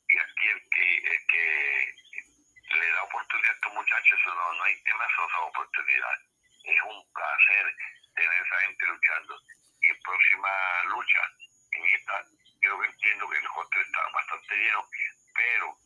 y 0.09 0.19
aquí 0.19 0.47
el 0.49 0.61
que, 0.71 1.27
que 1.29 2.75
le 2.75 2.93
da 2.93 3.03
oportunidad 3.03 3.51
a 3.51 3.55
estos 3.55 3.73
muchachos, 3.75 4.19
no, 4.27 4.53
no 4.55 4.65
hay 4.65 4.83
tema 4.83 5.05
esa 5.05 5.41
oportunidad. 5.41 6.19
Es 6.65 6.83
un 6.83 7.13
placer 7.13 7.75
tener 8.15 8.47
esa 8.47 8.61
gente 8.67 8.87
luchando. 8.87 9.41
Y 9.81 9.89
en 9.89 10.03
próxima 10.03 10.49
lucha, 10.85 11.21
en 11.73 11.85
esta, 11.85 12.25
creo 12.61 12.81
que 12.81 12.87
entiendo 12.87 13.29
que 13.29 13.39
el 13.39 13.47
hotel 13.47 13.83
está 13.83 14.01
bastante 14.13 14.57
lleno, 14.57 14.89
pero 15.35 15.77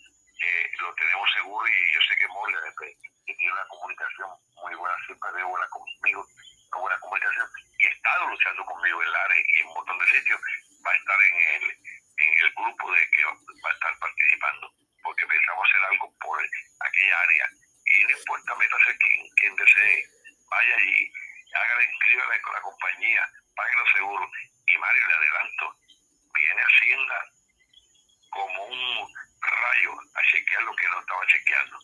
eh, 0.42 0.70
lo 0.78 0.94
tenemos 0.94 1.32
seguro 1.32 1.68
y 1.68 1.94
yo 1.94 2.00
sé 2.08 2.16
que 2.16 2.28
Morgan 2.28 2.74
que 2.78 3.34
tiene 3.34 3.52
una 3.52 3.68
comunicación 3.68 4.30
muy 4.62 4.74
buena, 4.74 4.96
siempre 5.06 5.32
de 5.32 5.42
buena 5.42 5.68
conmigo, 5.68 6.26
comunicación, 6.72 7.48
y 7.78 7.86
ha 7.86 7.90
estado 7.90 8.26
luchando 8.28 8.64
conmigo 8.64 9.02
en 9.02 9.12
Lares 9.12 9.46
y 9.52 9.60
en 9.60 9.66
un 9.66 9.74
montón 9.74 9.98
de 9.98 10.06
sitios, 10.06 10.40
va 10.86 10.90
a 10.90 10.96
estar 10.96 11.18
en 11.22 11.62
el 11.62 11.76
en 12.18 12.34
el 12.44 12.52
grupo 12.54 12.92
de 12.92 13.10
que 13.10 13.24
va 13.24 13.70
a 13.70 13.72
estar 13.72 13.98
participando, 13.98 14.72
porque 15.02 15.26
pensamos 15.26 15.68
hacer 15.68 15.84
algo 15.90 16.14
por 16.18 16.38
aquella 16.38 17.20
área. 17.20 17.48
Y 17.84 18.04
no 18.04 18.10
importa, 18.10 18.54
métase 18.54 18.96
quien, 18.98 19.28
quien 19.36 19.56
desee, 19.56 20.06
vaya 20.48 20.74
allí, 20.76 21.12
haga 21.54 21.84
inscríbale 21.84 22.40
con 22.42 22.52
la 22.54 22.60
compañía, 22.60 23.28
pague 23.56 23.76
los 23.76 23.92
seguros. 23.92 24.30
Y 24.66 24.78
Mario, 24.78 25.06
le 25.06 25.14
adelanto, 25.14 25.76
viene 26.34 26.62
Hacienda 26.62 27.24
como 28.30 28.64
un 28.66 29.14
rayo 29.40 29.92
a 30.14 30.22
chequear 30.30 30.62
lo 30.62 30.76
que 30.76 30.88
no 30.88 31.00
estaba 31.00 31.26
chequeando. 31.26 31.78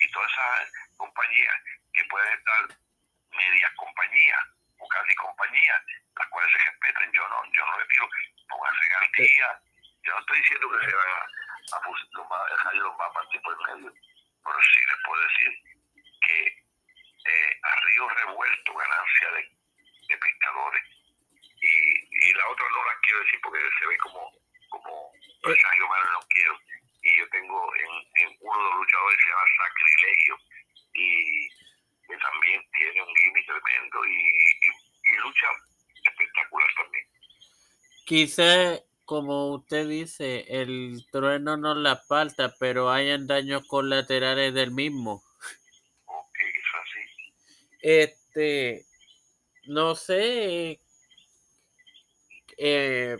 Y 0.00 0.10
todas 0.10 0.30
esas 0.30 0.72
compañías 0.96 1.56
que 1.92 2.04
pueden 2.04 2.38
estar 2.38 2.78
medias 3.32 3.72
compañías 3.76 4.40
o 4.78 4.88
casi 4.88 5.14
compañías, 5.14 5.82
las 6.16 6.28
cuales 6.28 6.52
se 6.52 6.70
respetan, 6.70 7.12
yo 7.12 7.28
no, 7.28 7.42
yo 7.52 7.66
no 7.66 7.78
retiro, 7.78 8.08
pónganse 8.48 8.94
al 8.94 9.12
día, 9.12 9.60
yo 10.02 10.12
no 10.12 10.20
estoy 10.20 10.38
diciendo 10.38 10.70
que 10.70 10.86
se 10.86 10.96
van 10.96 11.08
a, 11.10 11.76
a, 11.76 12.70
a 12.70 12.74
los 12.74 12.96
mapas 12.96 13.28
tipo 13.30 13.52
en 13.52 13.80
medio, 13.80 13.92
pero 14.44 14.58
sí 14.72 14.80
les 14.80 14.96
puedo 15.04 15.22
decir 15.22 15.70
que 16.26 16.60
eh, 17.24 17.60
a 17.62 17.80
río 17.80 18.08
revuelto 18.08 18.74
ganancia 18.74 19.30
de, 19.32 19.42
de 20.08 20.18
pescadores. 20.18 20.82
Y, 21.60 22.28
y, 22.28 22.32
la 22.32 22.48
otra 22.48 22.64
no 22.70 22.84
la 22.84 22.98
quiero 23.02 23.20
decir 23.20 23.40
porque 23.42 23.60
se 23.78 23.86
ve 23.86 23.98
como, 23.98 24.32
como 24.70 25.12
mensaje 25.44 25.82
humano, 25.82 26.12
no 26.12 26.26
quiero. 26.30 26.58
Y 27.02 27.18
yo 27.18 27.28
tengo 27.28 27.76
en, 27.76 27.90
en 28.24 28.36
uno 28.40 28.58
de 28.58 28.64
los 28.64 28.74
luchadores 28.76 29.18
se 29.22 29.28
llama 29.28 29.42
Sacrilegio 29.58 30.38
y 30.94 31.48
quizá, 38.10 38.82
como 39.04 39.54
usted 39.54 39.86
dice, 39.86 40.44
el 40.48 41.06
trueno 41.12 41.56
no 41.56 41.76
la 41.76 41.96
falta, 41.96 42.52
pero 42.58 42.90
hayan 42.90 43.28
daños 43.28 43.64
colaterales 43.68 44.52
del 44.52 44.72
mismo. 44.72 45.22
Ok, 46.06 46.38
fácil. 46.72 47.54
Este, 47.80 48.84
no 49.68 49.94
sé, 49.94 50.80
eh, 52.58 53.16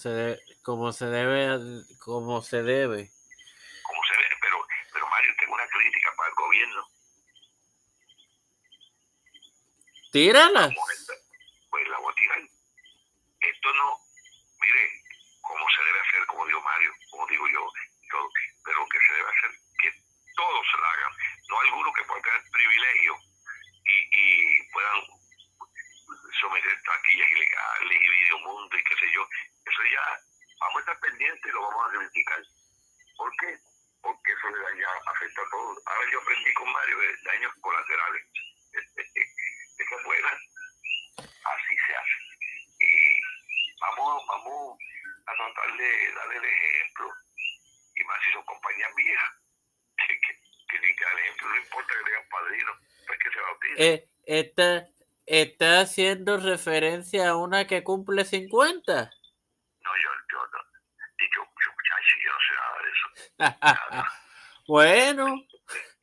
se, 0.00 0.08
de, 0.08 0.40
como 0.62 0.92
se 0.92 1.06
debe, 1.06 1.60
como 1.98 2.42
se 2.42 2.62
debe. 2.62 3.12
Como 3.82 4.00
se 4.04 4.14
debe, 4.14 4.36
pero, 4.40 4.56
pero 4.92 5.06
Mario, 5.08 5.30
tengo 5.38 5.54
una 5.54 5.68
crítica 5.68 6.10
para 6.16 6.28
el 6.28 6.34
gobierno. 6.34 6.88
Tírala, 10.10 10.74
Está, 54.30 54.88
está 55.26 55.80
haciendo 55.80 56.36
referencia 56.36 57.30
a 57.30 57.36
una 57.36 57.66
que 57.66 57.82
cumple 57.82 58.24
50. 58.24 58.94
No, 58.94 59.90
yo, 59.96 60.10
yo 60.30 60.38
no. 60.52 60.58
Y 61.18 61.24
yo, 61.34 61.42
yo, 61.42 61.70
yo 61.74 62.30
no 62.30 62.38
sé 62.38 62.52
nada 62.54 62.78
de 62.78 62.90
eso. 62.92 63.06
Nada. 63.38 64.12
bueno. 64.68 65.26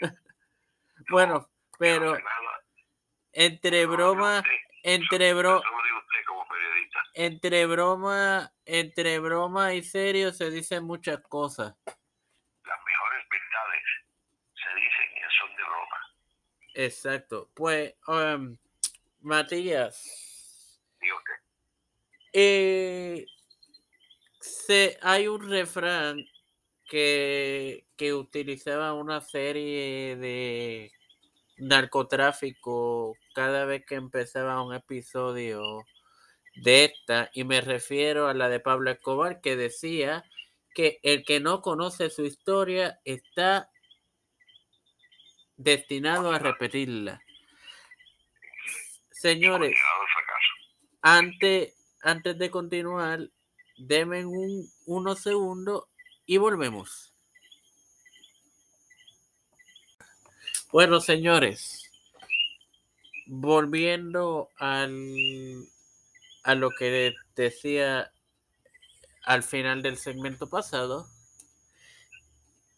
No, 0.02 0.18
bueno, 1.10 1.50
pero 1.80 2.18
entre 3.32 3.86
broma, 3.86 4.44
entre 4.84 5.34
broma 5.34 5.62
entre 7.14 7.66
broma, 7.66 8.54
entre 8.66 9.20
broma 9.20 9.74
y 9.74 9.84
serio 9.84 10.34
se 10.34 10.52
dicen 10.52 10.84
muchas 10.84 11.22
cosas. 11.22 11.76
Exacto. 16.78 17.50
Pues, 17.56 17.96
um, 18.08 18.56
Matías. 19.22 20.80
¿Y 21.02 21.12
usted? 21.12 21.34
Eh, 22.34 23.26
se, 24.40 24.96
hay 25.02 25.28
un 25.28 25.50
refrán 25.50 26.24
que, 26.88 27.88
que 27.96 28.14
utilizaba 28.14 28.94
una 28.94 29.22
serie 29.22 30.18
de 30.18 30.92
narcotráfico 31.58 33.18
cada 33.34 33.66
vez 33.66 33.84
que 33.84 33.96
empezaba 33.96 34.62
un 34.62 34.76
episodio 34.76 35.84
de 36.58 36.86
esta, 36.86 37.32
y 37.34 37.44
me 37.44 37.62
refiero 37.62 38.28
a 38.28 38.36
la 38.36 38.50
de 38.50 38.60
Pablo 38.60 38.92
Escobar, 38.92 39.42
que 39.42 39.56
decía 39.56 40.24
que 40.76 41.00
el 41.02 41.26
que 41.26 41.40
no 41.40 41.64
conoce 41.64 42.12
su 42.12 42.24
historia 42.24 43.00
está 43.04 43.72
destinado 45.58 46.32
a 46.32 46.40
repetirla. 46.40 47.22
Señores, 49.12 49.78
antes, 51.02 51.74
antes 52.02 52.38
de 52.38 52.52
continuar, 52.52 53.30
denme 53.78 54.26
un, 54.26 54.70
unos 54.86 55.20
segundos 55.20 55.86
y 56.26 56.38
volvemos. 56.38 57.14
Bueno, 60.72 61.00
señores, 61.00 61.90
volviendo 63.26 64.50
al, 64.58 65.68
a 66.44 66.56
lo 66.56 66.70
que 66.70 67.14
decía 67.36 68.12
al 69.24 69.44
final 69.44 69.82
del 69.82 69.98
segmento 69.98 70.50
pasado, 70.50 71.08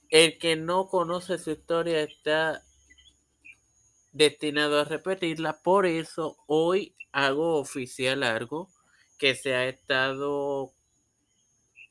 el 0.10 0.38
que 0.38 0.56
no 0.56 0.88
conoce 0.88 1.38
su 1.38 1.52
historia 1.52 2.02
está 2.02 2.64
destinado 4.12 4.80
a 4.80 4.86
repetirla. 4.86 5.62
Por 5.62 5.86
eso 5.86 6.38
hoy 6.48 6.96
hago 7.12 7.58
oficial 7.58 8.24
algo 8.24 8.70
que 9.18 9.36
se 9.36 9.54
ha 9.54 9.68
estado 9.68 10.72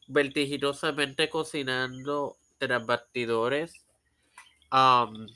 vertiginosamente 0.06 1.28
cocinando 1.28 2.38
tras 2.56 2.84
bastidores 2.86 3.84
um, 4.72 5.26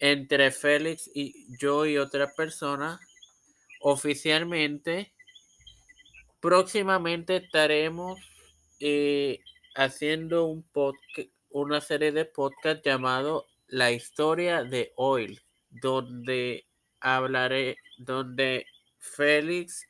entre 0.00 0.50
Félix 0.50 1.10
y 1.14 1.46
yo 1.58 1.86
y 1.86 1.98
otras 1.98 2.34
personas. 2.34 2.98
Oficialmente, 3.80 5.12
próximamente 6.40 7.36
estaremos 7.36 8.18
eh, 8.80 9.40
haciendo 9.74 10.46
un 10.46 10.62
podcast, 10.62 11.28
una 11.50 11.80
serie 11.80 12.12
de 12.12 12.24
podcast 12.24 12.84
llamado 12.84 13.46
La 13.66 13.90
historia 13.90 14.64
de 14.64 14.92
Oil 14.96 15.42
donde 15.80 16.66
hablaré, 17.00 17.76
donde 17.98 18.66
Félix, 18.98 19.86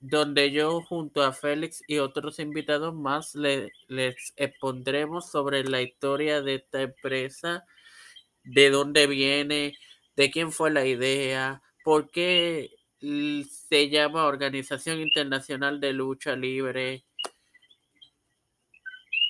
donde 0.00 0.50
yo 0.52 0.82
junto 0.82 1.22
a 1.22 1.32
Félix 1.32 1.82
y 1.86 1.98
otros 1.98 2.38
invitados 2.38 2.94
más 2.94 3.34
les 3.34 4.32
expondremos 4.36 5.30
sobre 5.30 5.64
la 5.64 5.82
historia 5.82 6.42
de 6.42 6.56
esta 6.56 6.82
empresa, 6.82 7.64
de 8.42 8.70
dónde 8.70 9.06
viene, 9.06 9.76
de 10.16 10.30
quién 10.30 10.52
fue 10.52 10.70
la 10.70 10.86
idea, 10.86 11.62
por 11.82 12.10
qué 12.10 12.70
se 13.00 13.90
llama 13.90 14.24
Organización 14.24 15.00
Internacional 15.00 15.80
de 15.80 15.92
Lucha 15.92 16.36
Libre. 16.36 17.04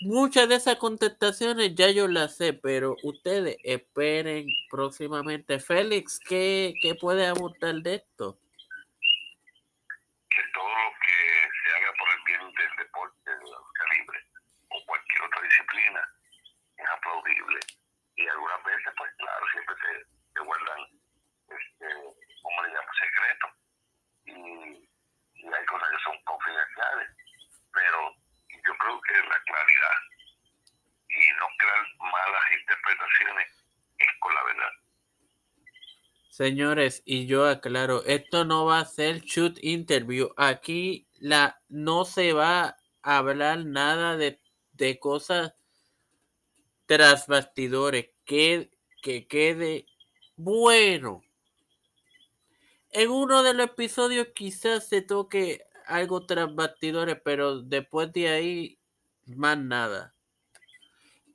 Muchas 0.04 0.50
de 0.50 0.56
esas 0.56 0.76
contestaciones 0.76 1.74
ya 1.74 1.88
yo 1.88 2.06
las 2.08 2.36
sé, 2.36 2.52
pero 2.52 2.94
ustedes 3.04 3.56
esperen 3.64 4.44
próximamente. 4.68 5.58
Félix, 5.58 6.20
¿qué, 6.20 6.74
qué 6.82 6.94
puede 6.94 7.26
abundar 7.26 7.76
de 7.76 7.94
esto? 7.94 8.36
Que 10.28 10.42
todo 10.52 10.68
lo 10.68 10.92
que 11.00 11.48
se 11.56 11.72
haga 11.72 11.90
por 11.96 12.08
el 12.10 12.20
bien 12.26 12.52
del 12.52 12.76
deporte, 12.84 13.30
de 13.30 13.48
la 13.48 13.56
lucha 13.56 13.84
libre 13.96 14.18
o 14.68 14.84
cualquier 14.84 15.22
otra 15.22 15.40
disciplina 15.40 16.08
es 16.76 16.86
aplaudible. 16.86 17.60
Y 18.16 18.28
algunas 18.28 18.62
veces, 18.62 18.92
pues 18.98 19.10
claro, 19.16 19.46
siempre 19.52 19.74
se, 19.80 20.04
se 20.34 20.40
guardan, 20.44 20.80
este, 21.48 21.88
como 22.42 22.62
le 22.62 22.68
llaman, 22.68 22.94
secretos. 23.00 23.50
Y, 24.26 24.36
y 25.40 25.46
hay 25.48 25.64
cosas 25.64 25.88
que 25.88 26.04
son 26.04 26.22
confidenciales. 26.24 27.08
Creo 28.84 29.24
la 29.28 29.42
claridad 29.46 29.96
y 31.08 31.32
no 31.38 31.46
crear 31.56 31.86
malas 32.00 32.42
interpretaciones 32.60 33.46
es 33.98 34.08
con 34.20 34.34
la 34.34 34.44
verdad. 34.44 34.72
Señores, 36.28 37.02
y 37.06 37.26
yo 37.26 37.46
aclaro, 37.46 38.04
esto 38.04 38.44
no 38.44 38.66
va 38.66 38.80
a 38.80 38.84
ser 38.84 39.20
shoot 39.20 39.56
interview. 39.62 40.34
Aquí 40.36 41.08
la 41.18 41.62
no 41.68 42.04
se 42.04 42.34
va 42.34 42.76
a 43.02 43.16
hablar 43.16 43.64
nada 43.64 44.18
de, 44.18 44.38
de 44.72 44.98
cosas 44.98 45.54
tras 46.84 47.26
bastidores. 47.26 48.10
Que, 48.26 48.70
que 49.00 49.26
quede 49.26 49.86
bueno. 50.36 51.22
En 52.90 53.10
uno 53.10 53.42
de 53.42 53.54
los 53.54 53.66
episodios 53.66 54.28
quizás 54.34 54.88
se 54.88 55.00
toque 55.00 55.66
algo 55.86 56.26
tras 56.26 56.54
bastidores, 56.54 57.18
pero 57.24 57.60
después 57.60 58.12
de 58.12 58.28
ahí, 58.28 58.78
más 59.26 59.58
nada. 59.58 60.14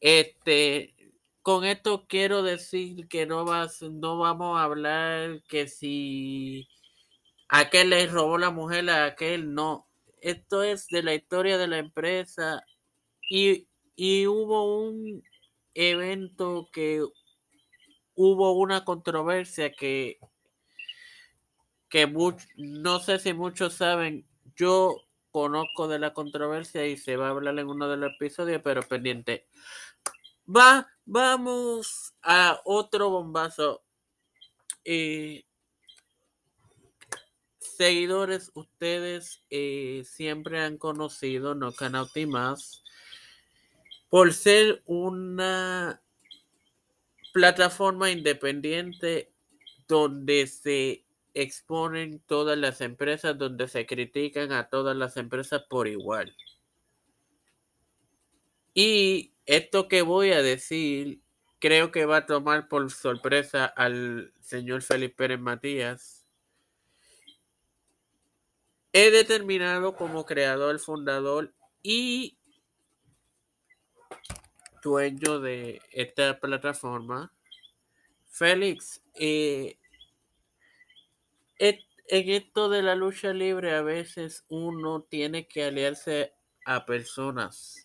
Este, 0.02 0.96
con 1.42 1.66
esto 1.66 2.06
quiero 2.08 2.44
decir 2.44 3.08
que 3.08 3.26
no 3.26 3.46
vas, 3.46 3.82
no 3.82 4.18
vamos 4.18 4.60
a 4.60 4.64
hablar 4.64 5.42
que 5.48 5.68
si 5.68 6.68
aquel 7.50 7.92
le 7.92 8.08
robó 8.08 8.38
la 8.38 8.52
mujer 8.52 8.90
a 8.90 9.06
aquel, 9.06 9.54
no. 9.54 9.88
Esto 10.22 10.64
es 10.64 10.88
de 10.88 11.04
la 11.04 11.16
historia 11.16 11.58
de 11.58 11.68
la 11.68 11.78
empresa 11.80 12.64
y, 13.30 13.68
y 13.96 14.28
hubo 14.28 14.80
un 14.82 15.24
evento 15.74 16.70
que 16.72 17.04
hubo 18.16 18.54
una 18.54 18.84
controversia 18.84 19.72
que 19.72 20.20
que 21.90 22.08
no 22.58 23.00
sé 23.00 23.18
si 23.20 23.34
muchos 23.34 23.74
saben 23.74 24.29
yo 24.60 25.08
conozco 25.32 25.88
de 25.88 26.00
la 26.00 26.14
controversia 26.14 26.86
y 26.86 26.98
se 26.98 27.16
va 27.16 27.28
a 27.28 27.30
hablar 27.30 27.58
en 27.58 27.68
uno 27.68 27.88
de 27.88 27.96
los 27.96 28.12
episodios, 28.14 28.62
pero 28.62 28.82
pendiente. 28.82 29.48
Va, 30.46 30.88
vamos 31.06 32.14
a 32.22 32.60
otro 32.66 33.10
bombazo. 33.10 33.84
Eh, 34.84 35.46
seguidores, 37.60 38.52
ustedes 38.54 39.46
eh, 39.50 40.04
siempre 40.06 40.60
han 40.60 40.78
conocido 40.78 41.56
No 41.56 41.72
Canauti 41.72 42.26
Más 42.26 42.84
por 44.10 44.34
ser 44.34 44.82
una 44.86 46.02
plataforma 47.32 48.12
independiente 48.12 49.32
donde 49.88 50.48
se 50.48 51.06
exponen 51.34 52.20
todas 52.26 52.58
las 52.58 52.82
empresas 52.82 53.38
donde 53.38 53.68
se 53.68 53.86
critican 53.86 54.52
a 54.52 54.70
todas 54.70 54.96
las 54.96 55.18
empresas 55.18 55.64
por 55.70 55.88
igual. 55.88 56.36
Y 58.74 59.34
esto 59.46 59.88
que 59.88 60.02
voy 60.02 60.32
a 60.32 60.42
decir 60.42 61.22
creo 61.60 61.92
que 61.92 62.06
va 62.06 62.18
a 62.18 62.26
tomar 62.26 62.68
por 62.68 62.90
sorpresa 62.92 63.66
al 63.66 64.34
señor 64.40 64.82
Felipe 64.82 65.16
Pérez 65.16 65.40
Matías. 65.40 66.26
He 68.94 69.12
determinado 69.12 69.96
como 69.96 70.26
creador, 70.26 70.80
fundador 70.80 71.54
y 71.84 72.38
dueño 74.82 75.40
de 75.40 75.82
esta 75.92 76.40
plataforma. 76.40 77.32
Félix, 78.28 79.02
eh, 79.16 79.79
en 81.60 82.30
esto 82.30 82.70
de 82.70 82.82
la 82.82 82.96
lucha 82.96 83.34
libre 83.34 83.76
a 83.76 83.82
veces 83.82 84.46
uno 84.50 85.04
tiene 85.04 85.48
que 85.48 85.64
aliarse 85.64 86.34
a 86.66 86.86
personas. 86.86 87.84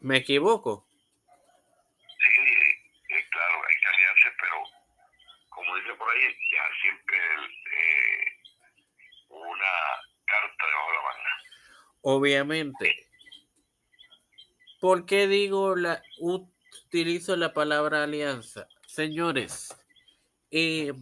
¿Me 0.00 0.18
equivoco? 0.18 0.86
Sí, 2.26 3.14
claro, 3.30 3.54
hay 3.68 3.74
que 3.82 3.88
aliarse, 3.88 4.28
pero 4.40 4.56
como 5.50 5.76
dice 5.76 5.94
por 5.94 6.08
ahí, 6.08 6.22
ya 6.52 6.62
siempre 6.80 7.18
eh, 7.18 8.24
una 9.28 9.74
carta 10.24 10.66
debajo 10.66 10.90
de 10.90 10.96
la 10.96 11.02
manga. 11.02 11.42
Obviamente. 12.02 13.08
¿Por 14.80 15.06
qué 15.06 15.26
digo 15.26 15.74
la 15.74 16.00
utilizo 16.20 17.36
la 17.36 17.52
palabra 17.52 18.04
alianza? 18.04 18.68
Señores, 18.86 19.76
eh, 20.52 20.92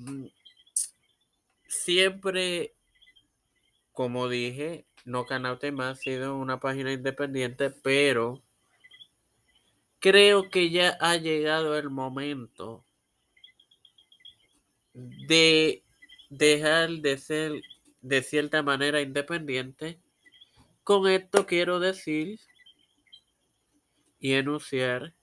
siempre, 1.82 2.74
como 3.92 4.28
dije, 4.28 4.86
No 5.04 5.24
Canal 5.26 5.58
Tema 5.58 5.90
ha 5.90 5.94
sido 5.94 6.36
una 6.36 6.60
página 6.60 6.92
independiente, 6.92 7.70
pero 7.70 8.42
creo 9.98 10.50
que 10.50 10.70
ya 10.70 10.96
ha 11.00 11.16
llegado 11.16 11.76
el 11.78 11.90
momento 11.90 12.84
de 14.92 15.84
dejar 16.30 16.90
de 16.90 17.18
ser 17.18 17.52
de 18.00 18.22
cierta 18.22 18.62
manera 18.62 19.00
independiente. 19.00 20.00
Con 20.84 21.08
esto 21.08 21.46
quiero 21.46 21.80
decir 21.80 22.38
y 24.18 24.32
enunciar 24.32 25.14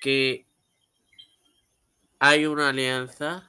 que 0.00 0.46
hay 2.18 2.46
una 2.46 2.70
alianza 2.70 3.47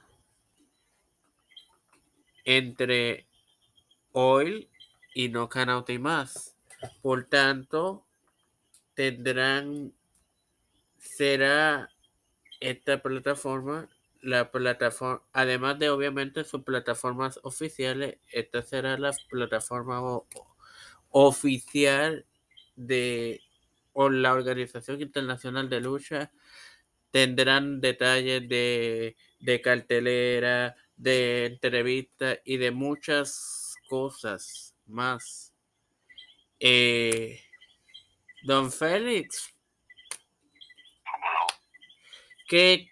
entre 2.44 3.26
Oil 4.12 4.68
y 5.14 5.28
No 5.28 5.48
Canauta 5.48 5.92
y 5.92 5.98
más. 5.98 6.56
Por 7.02 7.24
tanto, 7.24 8.06
tendrán, 8.94 9.92
será 10.98 11.90
esta 12.60 13.02
plataforma, 13.02 13.88
la 14.20 14.50
plataforma, 14.50 15.22
además 15.32 15.78
de 15.78 15.90
obviamente 15.90 16.44
sus 16.44 16.62
plataformas 16.62 17.40
oficiales, 17.42 18.18
esta 18.32 18.62
será 18.62 18.98
la 18.98 19.12
plataforma 19.30 20.00
oficial 21.10 22.26
de 22.76 23.42
la 23.94 24.32
Organización 24.32 25.00
Internacional 25.00 25.68
de 25.68 25.80
Lucha. 25.80 26.32
Tendrán 27.10 27.80
detalles 27.80 28.48
de, 28.48 29.16
de 29.40 29.60
cartelera, 29.60 30.76
de 31.00 31.46
entrevistas 31.46 32.38
y 32.44 32.58
de 32.58 32.70
muchas 32.70 33.74
cosas 33.88 34.76
más. 34.84 35.54
Eh, 36.58 37.42
don 38.42 38.70
Félix, 38.70 39.50
¿qué, 42.46 42.90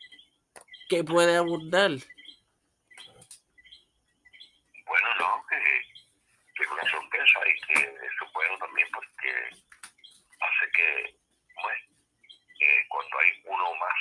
¿qué, 0.89 1.05
puede 1.05 1.37
abundar? 1.37 1.91
Bueno, 4.87 5.09
no, 5.19 5.45
que, 5.51 5.57
que 6.57 6.67
una 6.67 6.91
sorpresa 6.91 7.41
ahí. 7.45 7.55
también 8.59 8.89
porque 8.91 9.51
hace 10.41 10.71
que, 10.73 11.15
bueno, 11.63 11.81
eh, 12.61 12.87
cuando 12.89 13.19
hay 13.19 13.43
uno 13.45 13.75
más, 13.75 13.99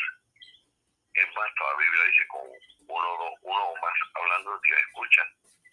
es 1.14 1.28
más, 1.36 1.50
toda 1.58 1.74
la 1.74 1.80
Biblia 1.80 2.04
dice 2.06 2.28
con 2.30 2.77
uno, 2.88 3.08
dos, 3.18 3.34
uno 3.42 3.64
o 3.64 3.76
más 3.78 3.94
hablando, 4.16 4.60
Dios 4.60 4.80
escucha, 4.80 5.24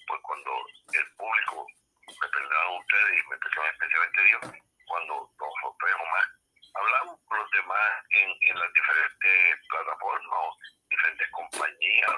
pues 0.06 0.20
cuando 0.22 0.50
el 0.92 1.06
público, 1.16 1.66
me 2.06 2.28
perdonan 2.28 2.78
ustedes 2.80 3.24
y 3.24 3.28
me 3.28 3.38
perdonan 3.38 3.72
especialmente 3.72 4.22
Dios, 4.24 4.40
cuando 4.86 5.14
o 5.14 5.28
o 5.38 6.06
más 6.12 6.28
hablamos 6.74 7.20
con 7.26 7.38
los 7.38 7.50
demás 7.50 8.04
en, 8.10 8.30
en 8.40 8.58
las 8.58 8.72
diferentes 8.72 9.66
plataformas, 9.68 10.56
diferentes 10.90 11.30
compañías, 11.30 12.10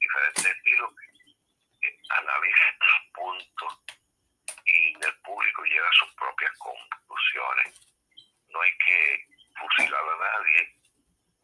diferentes 0.00 0.46
estilos, 0.46 0.92
eh, 1.82 1.98
analizan 2.10 2.74
los 2.80 3.12
puntos 3.14 3.78
y 4.64 4.94
el 4.94 5.14
público 5.22 5.62
llega 5.64 5.88
a 5.88 5.92
sus 5.92 6.14
propias 6.14 6.52
conclusiones. 6.58 7.80
No 8.48 8.60
hay 8.60 8.72
que 8.86 9.26
fusilar 9.58 10.02
a 10.02 10.38
nadie, 10.38 10.76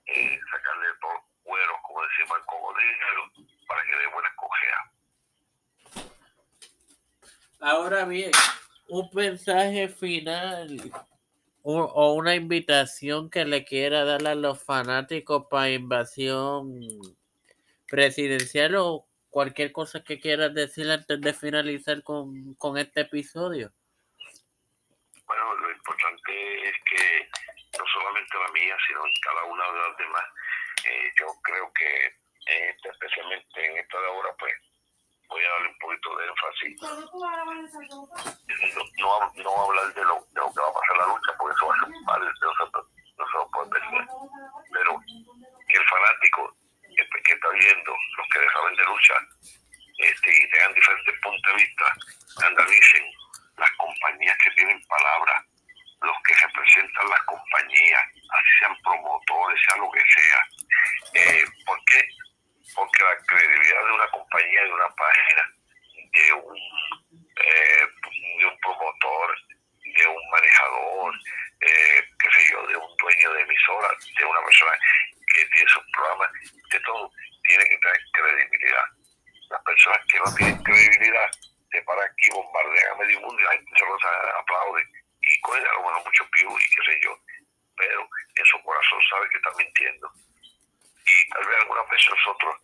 eh, 0.07 0.41
sacarle 0.51 0.89
todo 1.01 1.34
cuero, 1.45 1.73
como 1.83 2.03
decimos 2.03 2.39
el 2.39 2.45
cocodrilo, 2.47 3.31
para 3.69 3.83
que 3.85 3.97
dé 3.97 4.07
buena 4.13 4.35
cojea. 4.37 4.93
Ahora 7.61 8.05
bien, 8.05 8.33
un 8.89 9.09
mensaje 9.13 9.89
final 9.89 10.93
o 11.63 12.13
una 12.13 12.35
invitación 12.35 13.31
que 13.31 13.47
le 13.47 13.65
quiera 13.65 14.05
dar 14.05 14.27
a 14.27 14.35
los 14.35 14.63
fanáticos 14.63 15.47
para 15.49 15.71
invasión 15.71 16.79
presidencial 17.89 18.75
o 18.77 19.07
cualquier 19.31 19.73
cosa 19.73 20.05
que 20.05 20.21
quieras 20.21 20.53
decir 20.55 20.91
antes 20.91 21.21
de 21.21 21.33
finalizar 21.33 22.03
con, 22.03 22.55
con 22.55 22.77
este 22.77 23.01
episodio. 23.01 23.73
Bueno, 25.27 25.55
lo 25.55 25.71
importante 25.73 26.69
es 26.69 26.75
que 26.89 27.29
no 27.79 27.85
solamente 27.93 28.39
la 28.39 28.53
mía, 28.53 28.77
sino 28.87 29.07
en 29.07 29.13
cada 29.23 29.45
una 29.47 29.65
de 29.65 29.89
las 29.89 29.97
demás, 29.99 30.25
eh, 30.85 31.13
yo 31.19 31.27
creo 31.43 31.73
que 31.73 32.25
especialmente 32.85 33.67
en 33.67 33.79
esta 33.79 34.01
de 34.01 34.07
ahora, 34.07 34.35
pues 34.39 34.55
voy 35.29 35.45
a 35.45 35.49
darle 35.51 35.69
un 35.69 35.79
poquito 35.79 36.17
de 36.17 36.27
énfasis. 36.27 36.83
No, 38.99 39.33
no, 39.35 39.65
hablar 39.65 39.95
de 39.95 40.05
lo, 40.05 40.27
de 40.31 40.41
lo 40.41 40.53
que 40.53 40.61
va 40.61 40.69
a 40.69 40.73
pasar 40.73 40.95
en 40.95 40.99
la 40.99 41.07
lucha, 41.07 41.33
porque 41.39 41.55
eso 41.57 41.67
va 41.67 41.75
a 41.75 41.81
ser 41.81 41.89
mal, 42.05 42.35
nosotros 42.41 42.87
no 43.17 43.25
se 43.27 43.37
lo 43.37 43.51
puede 43.51 43.71
perder. 43.71 44.07
Pero 44.73 45.01
que 45.69 45.77
el 45.79 45.85
fanático 45.89 46.57
que 47.25 47.33
está 47.33 47.49
viendo, 47.49 47.97
los 48.19 48.29
que 48.29 48.53
saben 48.53 48.77
de 48.77 48.85
lucha, 48.85 49.15
este, 49.99 50.31
y 50.31 50.51
tengan 50.51 50.75
diferentes 50.75 51.21
puntos 51.21 51.53
de 51.53 51.65
vista, 51.65 51.85
analicen 52.47 53.05
las 53.57 53.71
compañías 53.73 54.37
que 54.45 54.51
tienen 54.51 54.87
palabra, 54.87 55.47
los 56.05 56.17
que 56.27 56.35
representan 56.35 57.09
las 57.09 57.23
compañías, 57.23 58.03
así 58.13 58.51
sean 58.59 58.77
promotores, 58.83 59.61
sea 59.67 59.77
lo 59.77 59.91
que 59.91 60.01
sea. 60.01 60.41
Eh, 61.15 61.45
¿Por 61.65 61.79
qué? 61.87 62.07
Porque 62.75 63.03
la 63.03 63.17
credibilidad 63.27 63.85
de 63.87 63.93
una 63.93 64.09
compañía, 64.09 64.65
de 64.65 64.73
una 64.73 64.89
página, 64.97 65.43
de 66.13 66.33
un, 66.33 66.57
eh, 66.57 67.87
de 68.39 68.47
un 68.47 68.59
promotor, 68.61 69.37
de 69.85 70.07
un 70.07 70.31
manejador, 70.31 71.15
eh, 71.61 72.09
qué 72.19 72.29
sé 72.35 72.51
yo, 72.51 72.67
de 72.67 72.77
un 72.77 72.97
dueño 72.97 73.33
de 73.33 73.43
emisora, 73.43 73.89
de 74.19 74.25
una 74.25 74.41
persona 74.45 74.73
que 75.35 75.47
tiene 75.47 75.71
sus 75.71 75.85
programas, 75.93 76.31
de 76.71 76.81
todo, 76.81 77.11
tiene 77.45 77.65
que 77.65 77.79
tener 77.79 78.01
credibilidad. 78.13 78.85
Las 79.51 79.63
personas 79.63 79.99
que 80.11 80.19
no 80.19 80.35
tienen 80.35 80.63
credibilidad 80.63 81.31
se 81.71 81.83
paran 81.83 82.09
aquí, 82.09 82.29
bombardean 82.31 82.93
a 82.93 82.97
medio 82.97 83.21
mundo 83.21 83.41
y 83.41 83.45
la 83.45 83.51
gente 83.53 83.73
se 83.79 83.87
los 83.87 84.03
aplaude 84.39 85.04
y 85.45 85.51
cogen 85.51 85.67
a 85.67 85.73
lo 85.73 86.05
mejor 86.05 86.31
views 86.33 86.67
y 86.67 86.75
qué 86.75 86.93
sé 86.93 87.01
yo, 87.03 87.19
pero 87.77 88.09
en 88.35 88.47
su 88.47 88.63
corazón 88.63 89.01
sabe 89.11 89.29
que 89.31 89.37
está 89.37 89.51
mintiendo. 89.57 90.11
Y 91.07 91.29
tal 91.31 91.47
vez 91.47 91.59
algunas 91.61 91.89
veces 91.91 92.09
nosotros, 92.11 92.57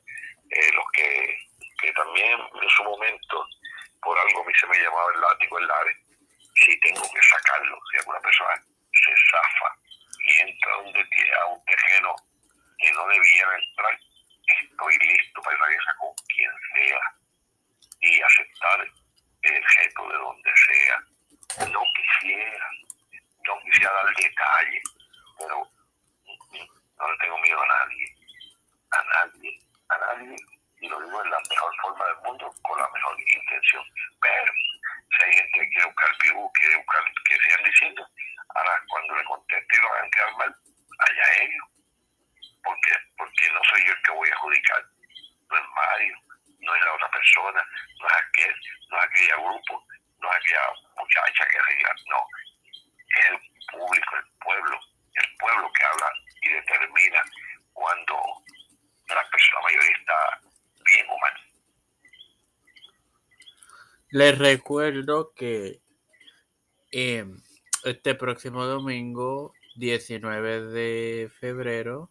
eh, 0.51 0.72
los 0.72 0.85
que, 0.93 1.39
que 1.81 1.93
también 1.93 2.41
en 2.62 2.68
su 2.70 2.85
momento, 2.85 3.47
por 4.03 4.18
algo 4.18 4.43
a 4.43 4.47
mí 4.47 4.53
se 4.59 4.66
me 4.66 4.78
llamaba 4.78 5.12
el 5.14 5.20
látigo, 5.20 5.59
el 5.59 5.66
lare, 5.66 5.97
si 6.55 6.81
tengo 6.81 7.03
que 7.03 7.22
sacarlo, 7.22 7.78
si 7.91 7.99
alguna 7.99 8.20
persona 8.20 8.55
se 8.93 9.12
zafa 9.31 9.76
y 10.26 10.43
entra 10.43 10.72
a 10.72 10.78
un, 10.78 10.97
a 10.97 11.47
un 11.47 11.64
terreno 11.64 12.16
que 12.78 12.93
no 12.93 13.07
debiera 13.07 13.59
entrar, 13.59 13.99
estoy 14.47 14.99
listo 14.99 15.43
para 15.43 15.72
ir 15.72 15.81
a 15.81 15.97
con 15.97 16.14
quien 16.28 16.51
sea 16.74 17.01
y 18.01 18.22
aceptar 18.22 18.89
el 19.43 19.68
gesto 19.68 20.09
de 20.09 20.18
donde 20.18 20.53
sea. 20.57 20.99
No 21.72 21.83
quisiera, 21.95 22.70
no 23.47 23.61
quisiera 23.61 23.93
dar 23.93 24.14
detalles, 24.14 24.83
pero 25.39 25.70
no 26.99 27.11
le 27.11 27.18
tengo 27.18 27.39
miedo 27.39 27.61
a 27.62 27.66
nadie, 27.66 28.14
a 28.93 29.03
nadie, 29.03 29.59
a 29.89 29.99
nadie, 29.99 30.37
y 30.81 30.89
lo 30.89 31.01
digo 31.01 31.24
en 31.24 31.31
la 31.31 31.41
mejor 31.49 31.74
forma 31.83 32.07
del 32.07 32.16
mundo, 32.24 32.55
con 32.62 32.78
la 32.78 32.89
mejor 32.91 33.16
intención. 33.20 33.85
Pero 34.20 34.53
si 35.11 35.24
hay 35.24 35.33
gente 35.33 35.59
que 35.61 35.68
quiere 35.70 35.87
buscar 35.87 36.16
vivo, 36.22 36.53
quiere 36.53 36.76
buscar 36.76 37.05
que 37.24 37.37
sigan 37.37 37.64
diciendo, 37.64 38.07
ahora 38.55 38.83
cuando 38.89 39.16
le 39.16 39.24
conteste 39.24 39.76
y 39.76 39.81
lo 39.81 39.93
hagan 39.93 40.11
quedar 40.11 40.37
mal, 40.37 40.57
allá 40.99 41.43
ellos. 41.43 41.66
Porque, 42.62 42.93
porque 43.16 43.51
no 43.53 43.61
soy 43.64 43.87
yo 43.87 43.93
el 43.93 44.03
que 44.03 44.11
voy 44.12 44.28
a 44.28 44.35
adjudicar, 44.35 44.85
no 45.49 45.57
es 45.57 45.64
Mario, 45.74 46.16
no 46.61 46.74
es 46.74 46.85
la 46.85 46.95
otra 46.95 47.11
persona, 47.11 47.66
no 47.99 48.07
es 48.07 48.14
aquel, 48.14 48.55
no 48.91 48.99
es 48.99 49.05
aquella 49.05 49.37
grupo, 49.37 49.87
no 50.20 50.31
es 50.31 50.37
aquella 50.37 50.61
muchacha 50.97 51.49
que 51.49 51.74
diga, 51.74 51.95
no, 52.07 52.26
es 53.16 53.26
el 53.26 53.39
público, 53.72 54.16
el 54.16 54.24
pueblo, 54.45 54.81
el 55.14 55.37
pueblo 55.39 55.72
que 55.72 55.85
habla 55.85 56.12
y 56.43 56.49
determina 56.51 57.24
cuando 57.72 58.16
la 59.09 59.31
persona 59.31 59.61
mayoría 59.62 59.97
está 59.97 60.41
bien 60.85 61.07
o 61.09 61.18
mal. 61.18 61.35
Les 64.11 64.36
recuerdo 64.36 65.32
que 65.34 65.80
eh, 66.90 67.24
este 67.84 68.14
próximo 68.16 68.64
domingo, 68.64 69.52
19 69.76 70.66
de 70.66 71.30
febrero, 71.38 72.11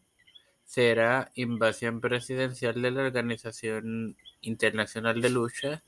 será 0.63 1.29
invasión 1.35 1.99
presidencial 1.99 2.81
de 2.81 2.91
la 2.91 3.01
Organización 3.03 4.15
Internacional 4.41 5.19
de 5.21 5.29
Lucha 5.29 5.83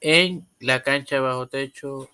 en 0.00 0.46
la 0.58 0.82
cancha 0.82 1.20
bajo 1.20 1.48
techo 1.48 2.10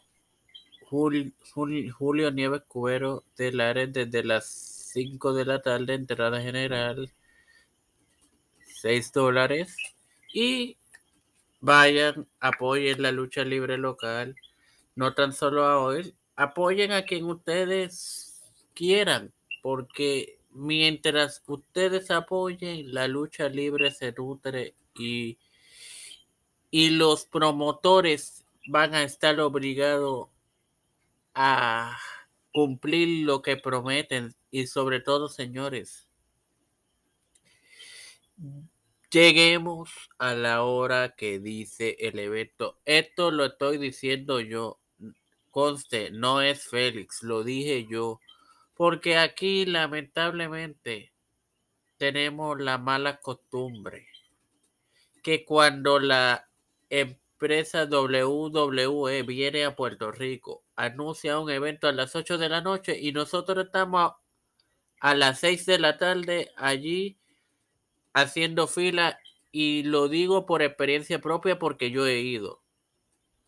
Julio, 0.89 1.33
Julio 1.53 2.31
Nieves 2.31 2.63
Cubero 2.69 3.25
de 3.37 3.51
Lares 3.51 3.93
desde 3.93 4.23
las 4.23 4.47
5 4.93 5.35
de 5.35 5.45
la 5.47 5.63
tarde, 5.63 5.95
entrada 5.95 6.41
general 6.41 7.11
6 8.83 9.13
dólares 9.13 9.77
y 10.33 10.77
vayan, 11.61 12.29
apoyen 12.41 13.03
la 13.03 13.13
lucha 13.13 13.45
libre 13.45 13.79
local, 13.79 14.37
no 14.95 15.15
tan 15.15 15.33
solo 15.33 15.65
a 15.65 15.79
hoy, 15.81 16.15
apoyen 16.37 16.93
a 16.93 17.05
quien 17.05 17.25
ustedes 17.27 18.43
quieran, 18.75 19.33
porque 19.63 20.39
mientras 20.51 21.43
ustedes 21.47 22.11
apoyen, 22.11 22.93
la 22.95 23.09
lucha 23.09 23.49
libre 23.49 23.91
se 23.91 24.13
nutre 24.13 24.75
y, 24.95 25.39
y 26.71 26.91
los 26.91 27.27
promotores 27.27 28.45
van 28.69 28.95
a 28.95 29.03
estar 29.03 29.39
obligados 29.41 30.29
a 31.35 31.97
cumplir 32.53 33.27
lo 33.27 33.43
que 33.43 33.57
prometen 33.57 34.35
y 34.51 34.67
sobre 34.67 35.01
todo, 35.01 35.29
señores, 35.29 36.09
lleguemos 39.11 39.91
a 40.19 40.35
la 40.35 40.63
hora 40.63 41.15
que 41.17 41.39
dice 41.39 41.97
el 42.01 42.19
evento. 42.19 42.79
Esto 42.85 43.31
lo 43.31 43.47
estoy 43.47 43.79
diciendo 43.79 44.41
yo. 44.41 44.79
Conste, 45.51 46.11
no 46.11 46.43
es 46.43 46.65
Félix, 46.69 47.23
lo 47.23 47.45
dije 47.45 47.87
yo. 47.91 48.21
Porque 48.75 49.17
aquí 49.17 49.65
lamentablemente 49.65 51.13
tenemos 51.97 52.61
la 52.61 52.79
mala 52.79 53.19
costumbre 53.21 54.07
que 55.23 55.45
cuando 55.45 55.99
la 55.99 56.49
empresa 56.89 57.85
WWE 57.85 59.23
viene 59.25 59.65
a 59.65 59.75
Puerto 59.75 60.13
Rico, 60.13 60.63
anuncia 60.77 61.41
un 61.41 61.51
evento 61.51 61.89
a 61.89 61.93
las 61.93 62.15
8 62.15 62.39
de 62.39 62.49
la 62.49 62.61
noche 62.61 62.97
y 62.97 63.13
nosotros 63.13 63.67
estamos 63.67 64.13
a, 65.01 65.15
las 65.15 65.41
6 65.41 65.67
de 65.67 65.79
la 65.79 65.99
tarde 65.99 66.53
allí 66.57 67.19
haciendo 68.17 68.67
fila 68.67 69.19
y 69.53 69.83
lo 69.83 70.09
digo 70.09 70.47
por 70.47 70.63
experiencia 70.63 71.21
propia 71.21 71.59
porque 71.59 71.91
yo 71.91 72.07
he 72.07 72.21
ido 72.21 72.63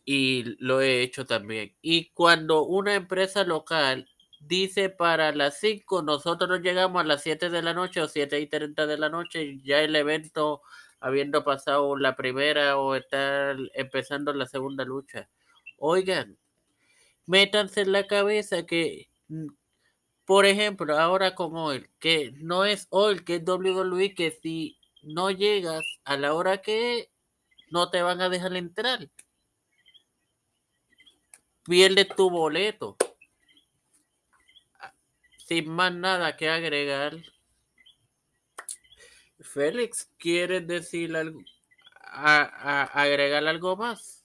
y 0.05 0.55
lo 0.59 0.79
he 0.79 1.01
hecho 1.01 1.25
también. 1.25 1.75
Y 1.81 2.11
cuando 2.11 2.63
una 2.63 2.93
empresa 2.93 3.43
local 3.43 4.07
dice 4.39 4.89
para 4.89 5.31
las 5.33 5.59
5, 5.59 6.03
nosotros 6.03 6.61
llegamos 6.61 7.01
a 7.01 7.05
las 7.05 7.23
7 7.23 7.49
de 7.49 7.63
la 7.63 7.73
noche 7.73 8.01
o 8.01 8.07
7 8.07 8.39
y 8.39 8.47
30 8.47 8.85
de 8.85 8.97
la 8.99 9.09
noche, 9.09 9.59
ya 9.63 9.81
el 9.81 9.95
evento 9.95 10.61
habiendo 10.99 11.43
pasado 11.43 11.97
la 11.97 12.15
primera 12.15 12.77
o 12.77 12.93
estar 12.95 13.57
empezando 13.73 14.33
la 14.33 14.45
segunda 14.45 14.85
lucha. 14.85 15.29
Oigan, 15.77 16.37
métanse 17.25 17.81
en 17.81 17.91
la 17.91 18.05
cabeza 18.05 18.67
que, 18.67 19.09
por 20.29 20.45
ejemplo, 20.45 20.95
ahora 20.95 21.33
con 21.33 21.57
Oil, 21.57 21.89
que 21.99 22.31
no 22.35 22.63
es 22.63 22.85
Oil, 22.91 23.23
que 23.25 23.37
es 23.37 23.43
WWE, 23.43 24.13
que 24.13 24.29
si 24.29 24.79
no 25.01 25.31
llegas 25.31 25.81
a 26.03 26.17
la 26.17 26.35
hora 26.35 26.61
que 26.61 27.09
no 27.71 27.89
te 27.89 28.03
van 28.03 28.21
a 28.21 28.29
dejar 28.29 28.55
entrar. 28.55 29.09
Pierde 31.63 32.05
tu 32.05 32.29
boleto. 32.29 32.95
Sin 35.37 35.67
más 35.71 35.95
nada 35.95 36.37
que 36.37 36.47
agregar. 36.47 37.13
Félix, 39.39 40.13
¿quieres 40.19 40.67
decir 40.67 41.15
algo? 41.15 41.41
A, 42.03 42.83
agregar 43.01 43.47
algo 43.47 43.75
más? 43.75 44.23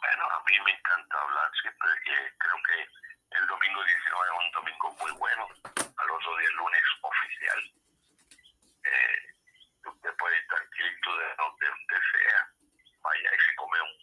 Bueno, 0.00 0.24
a 0.30 0.44
mí 0.48 0.52
me 0.64 0.70
encanta 0.70 1.16
hablar 1.20 1.50
siempre 1.60 1.88
que 2.04 2.33
creo 2.33 2.33
que 2.33 2.33
el 2.33 2.33
domingo 2.33 2.33
19 2.33 2.33
un 4.84 4.96
muy 4.98 5.12
bueno. 5.12 5.48
Al 5.64 6.10
otro 6.10 6.36
día, 6.38 6.48
el 6.48 6.56
lunes 6.56 6.82
oficial. 7.02 7.60
Eh, 8.84 9.18
usted 9.86 10.16
puede 10.16 10.36
ir 10.36 10.46
tranquilo 10.46 11.16
de 11.18 11.34
donde 11.36 11.66
usted 11.70 12.00
sea. 12.12 12.48
Vaya 13.02 13.30
y 13.34 13.40
se 13.44 13.54
come 13.56 13.80
un, 13.80 13.94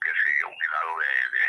que 0.00 0.10
sé 0.10 0.44
un 0.44 0.62
helado 0.62 0.98
de, 0.98 1.12
de, 1.32 1.44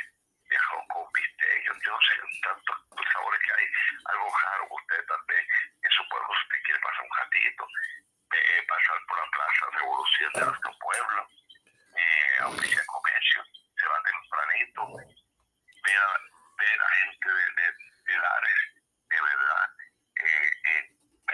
de 0.49 0.57
con 0.87 1.11
bistec. 1.13 1.63
Yo, 1.65 1.91
no 1.91 1.99
sé, 2.01 2.15
tantos 2.41 3.05
sabores 3.13 3.41
que 3.41 3.51
hay. 3.53 3.67
Algo 4.05 4.27
raro 4.29 4.67
usted 4.71 5.05
vez 5.27 5.47
en 5.81 5.91
su 5.91 6.07
pueblo 6.09 6.29
usted 6.31 6.61
quiere 6.63 6.79
pasar 6.81 7.03
un 7.03 7.17
ratito, 7.17 7.67
eh, 8.31 8.63
pasar 8.67 8.97
por 9.07 9.17
la 9.17 9.31
plaza 9.31 9.65
Revolución 9.71 10.31
de 10.33 10.45
nuestro 10.45 10.71
pueblo, 10.79 11.27
eh, 11.95 12.37
a 12.39 12.47
oficiar 12.47 12.85
comercio, 12.85 13.43
se 13.75 13.87
va 13.87 14.03
tempranito, 14.03 14.81
ver 15.83 15.97
a, 15.97 16.19
ver 16.57 16.81
a 16.81 16.89
gente 16.89 17.29
de, 17.29 17.74
de 18.15 19.21
verdad, 19.21 19.69
eh, 20.15 20.49
eh, 20.69 20.89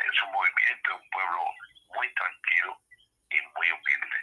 en 0.06 0.14
su 0.14 0.26
movimiento, 0.28 0.96
un 0.96 1.10
pueblo 1.10 1.46
muy 1.96 2.14
tranquilo 2.14 2.82
y 3.30 3.42
muy 3.42 3.72
humilde. 3.72 4.20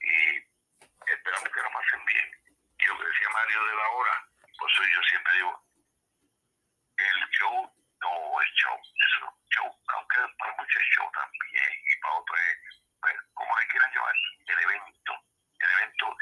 Y 0.00 1.12
esperamos 1.12 1.48
que 1.50 1.62
lo 1.62 1.72
pasen 1.72 2.04
bien. 2.06 2.30
Y 2.78 2.84
lo 2.86 2.98
que 2.98 3.06
decía 3.06 3.28
Mario 3.30 3.64
de 3.64 3.76
la 3.76 3.88
hora, 3.88 4.28
pues 4.58 4.72
yo 4.74 5.02
siempre 5.02 5.34
digo, 5.34 5.64
el 6.98 7.30
show 7.30 7.78
no 8.00 8.42
es 8.42 8.48
show, 8.54 8.78
es 8.78 9.22
un 9.22 9.48
show, 9.50 9.68
aunque 9.94 10.18
para 10.38 10.54
muchos 10.56 10.82
es 10.82 10.88
show 10.94 11.10
también, 11.12 11.72
y 11.86 12.00
para 12.00 12.14
otros 12.14 12.38
es, 12.38 12.82
pues, 13.00 13.14
como 13.34 13.58
le 13.58 13.66
quieran 13.68 13.92
llamar, 13.92 14.14
el 14.46 14.60
evento, 14.60 15.12
el 15.58 15.70
evento 15.70 16.16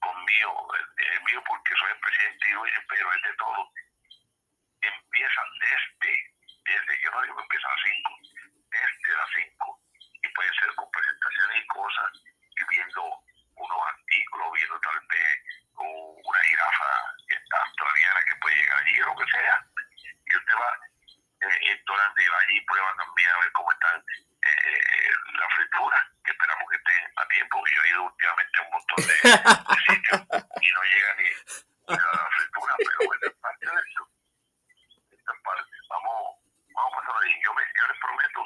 conmigo, 0.00 0.74
el, 0.74 1.06
el 1.06 1.22
mío 1.22 1.42
porque 1.46 1.74
soy 1.78 1.90
el 1.90 2.00
presidente 2.00 2.50
y 2.50 2.54
oye, 2.54 2.80
pero 2.88 3.12
es 3.12 3.22
de 3.22 3.34
todo, 3.34 3.70
empiezan 4.82 5.48
desde, 5.60 6.12
desde, 6.64 7.02
yo 7.02 7.10
no 7.10 7.22
digo 7.22 7.36
que 7.36 7.42
empiezan 7.42 7.70
a 7.70 7.74
las 7.74 7.84
5, 7.84 8.18
desde 8.70 9.16
las 9.16 9.30
5, 9.34 9.80
y 10.22 10.28
puede 10.28 10.54
ser 10.58 10.74
con 10.74 10.90
presentaciones 10.90 11.62
y 11.62 11.66
cosas, 11.66 12.10
y 12.24 12.62
viendo 12.68 13.02
unos 13.54 13.80
artículos, 13.86 14.52
viendo 14.52 14.80
tal 14.80 15.00
vez 15.08 15.38
una 15.76 16.42
jirafa 16.44 16.90
australiana 17.64 18.20
que 18.26 18.36
puede 18.36 18.56
llegar 18.56 18.78
allí 18.78 19.00
o 19.02 19.06
lo 19.06 19.16
que 19.16 19.30
sea, 19.30 19.66
y 20.26 20.36
usted 20.36 20.54
va 20.54 20.78
eh, 21.42 21.58
entonando 21.72 22.20
y 22.20 22.26
va 22.28 22.38
allí 22.38 22.56
y 22.56 22.60
prueba 22.66 22.94
también 22.96 23.30
a 23.30 23.38
ver 23.40 23.52
cómo 23.52 23.72
están 23.72 24.04
eh, 24.42 25.10
la 25.34 25.48
fritura, 25.56 26.10
que 26.24 26.30
esperamos 26.30 26.70
que 26.70 26.76
estén 26.76 27.12
a 27.16 27.26
tiempo. 27.26 27.64
Yo 27.66 27.82
he 27.82 27.88
ido 27.88 28.02
últimamente 28.04 28.58
a 28.58 28.62
un 28.62 28.70
montón 28.70 29.00
de, 29.02 29.14
de 29.14 29.76
sitios 29.82 30.20
y 30.62 30.68
no 30.70 30.82
llega 30.86 31.14
ni 31.18 31.26
a 31.94 32.14
la 32.14 32.30
fritura, 32.30 32.74
pero 32.78 32.98
bueno, 33.06 33.22
es 33.26 33.34
parte 33.42 33.66
de 33.66 33.74
eso. 33.74 34.02
Esta 35.10 35.32
es 35.34 35.40
parte. 35.42 35.70
Vamos, 35.90 36.38
vamos 36.74 36.92
a 36.94 36.96
pasar 37.02 37.22
ahí. 37.22 37.34
Yo, 37.42 37.54
me, 37.54 37.62
yo 37.74 37.86
les 37.90 37.98
prometo 37.98 38.40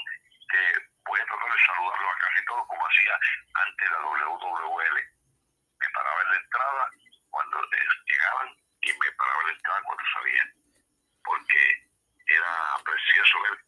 que 0.49 0.62
voy 1.05 1.20
a 1.20 1.27
tratar 1.27 1.53
de 1.53 1.61
saludarlo 1.68 2.11
a 2.11 2.18
casi 2.18 2.45
todos 2.47 2.66
como 2.66 2.87
hacía 2.87 3.14
antes 3.61 3.91
la 3.91 3.99
WWL. 4.01 4.97
Me 4.97 5.89
paraba 5.93 6.22
en 6.22 6.31
la 6.31 6.37
entrada 6.37 6.91
cuando 7.29 7.57
llegaban 8.09 8.49
y 8.81 8.93
me 8.93 9.12
paraba 9.12 9.41
en 9.41 9.47
la 9.49 9.53
entrada 9.53 9.83
cuando 9.85 10.05
salían. 10.16 10.49
Porque 11.24 11.87
era 12.27 12.77
precioso 12.85 13.41
ver 13.43 13.59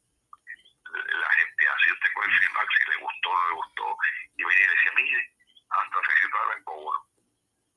la 0.88 1.30
gente 1.30 1.68
así 1.68 1.92
usted 1.92 2.12
con 2.14 2.24
el 2.24 2.38
feedback 2.38 2.68
si 2.78 2.90
le 2.90 2.96
gustó 2.96 3.30
o 3.30 3.38
no 3.38 3.48
le 3.48 3.54
gustó 3.54 3.96
y 4.36 4.44
venía 4.44 4.64
y 4.64 4.68
decía 4.68 4.92
mire 4.96 5.32
hasta 5.68 5.98
se 6.00 6.24
situaban 6.24 6.64
con 6.64 6.78
uno 6.78 7.06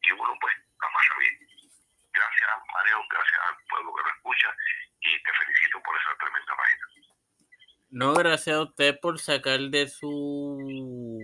y 0.02 0.12
uno 0.12 0.38
pues 0.40 0.56
la 0.80 0.88
pasa 0.90 1.14
bien 1.20 1.40
gracias 2.14 2.50
Mario 2.74 3.04
gracias 3.10 3.42
al 3.50 3.58
pueblo 3.68 3.94
que 3.94 4.04
lo 4.04 4.10
escucha 4.10 4.56
y 5.02 5.24
te 5.24 5.34
felicito 5.34 5.84
por 5.84 5.96
esa 6.00 6.16
tremenda 6.18 6.56
página 6.56 6.86
no 7.92 8.14
gracias 8.42 8.58
a 8.58 8.64
usted 8.64 9.00
por 9.00 9.20
sacar 9.20 9.60
de 9.70 9.88
su 9.88 11.20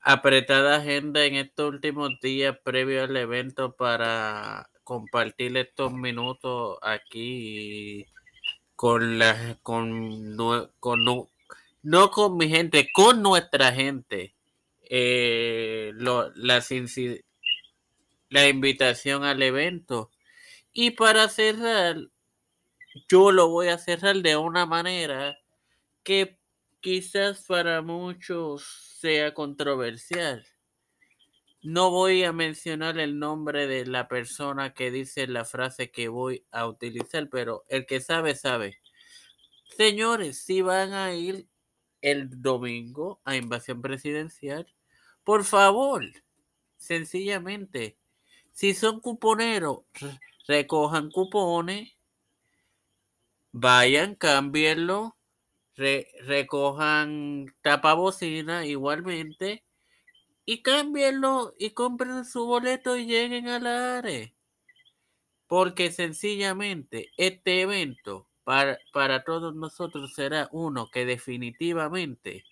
apretada 0.00 0.78
agenda 0.78 1.24
en 1.24 1.36
estos 1.36 1.68
últimos 1.72 2.18
días 2.20 2.58
previo 2.64 3.04
al 3.04 3.16
evento 3.16 3.76
para 3.76 4.68
compartir 4.82 5.56
estos 5.56 5.92
minutos 5.92 6.78
aquí 6.82 8.06
con 8.74 9.20
la 9.20 9.56
con, 9.62 10.36
con 10.80 11.04
no, 11.04 11.30
no 11.82 12.10
con 12.10 12.36
mi 12.36 12.48
gente, 12.48 12.90
con 12.92 13.22
nuestra 13.22 13.70
gente. 13.70 14.34
Eh, 14.82 15.92
la 18.30 18.48
invitación 18.48 19.22
al 19.22 19.40
evento. 19.42 20.10
Y 20.72 20.90
para 20.90 21.28
cerrar, 21.28 21.98
yo 23.08 23.30
lo 23.30 23.48
voy 23.48 23.68
a 23.68 23.78
cerrar 23.78 24.16
de 24.16 24.36
una 24.36 24.66
manera 24.66 25.38
que 26.02 26.38
quizás 26.80 27.46
para 27.46 27.82
muchos 27.82 28.64
sea 28.98 29.34
controversial. 29.34 30.46
No 31.62 31.90
voy 31.90 32.24
a 32.24 32.32
mencionar 32.32 32.98
el 32.98 33.20
nombre 33.20 33.68
de 33.68 33.86
la 33.86 34.08
persona 34.08 34.74
que 34.74 34.90
dice 34.90 35.28
la 35.28 35.44
frase 35.44 35.92
que 35.92 36.08
voy 36.08 36.44
a 36.50 36.66
utilizar, 36.66 37.28
pero 37.30 37.64
el 37.68 37.86
que 37.86 38.00
sabe, 38.00 38.34
sabe. 38.34 38.80
Señores, 39.76 40.44
si 40.44 40.60
van 40.60 40.92
a 40.92 41.14
ir 41.14 41.48
el 42.00 42.42
domingo 42.42 43.20
a 43.24 43.36
invasión 43.36 43.80
presidencial, 43.80 44.66
por 45.22 45.44
favor, 45.44 46.04
sencillamente, 46.76 47.96
si 48.50 48.74
son 48.74 49.00
cuponeros, 49.00 49.82
recojan 50.48 51.10
cupones, 51.10 51.92
vayan, 53.52 54.16
cámbienlo, 54.16 55.16
re, 55.76 56.08
recojan 56.22 57.46
tapabocina 57.62 58.66
igualmente 58.66 59.64
y 60.44 60.62
cámbienlo 60.62 61.54
y 61.58 61.70
compren 61.70 62.24
su 62.24 62.46
boleto 62.46 62.96
y 62.96 63.06
lleguen 63.06 63.48
a 63.48 63.58
la 63.58 63.98
área. 63.98 64.32
Porque 65.46 65.92
sencillamente 65.92 67.10
este 67.16 67.62
evento 67.62 68.28
para, 68.44 68.78
para 68.92 69.22
todos 69.24 69.54
nosotros 69.54 70.14
será 70.14 70.48
uno 70.52 70.90
que 70.90 71.04
definitivamente 71.04 72.44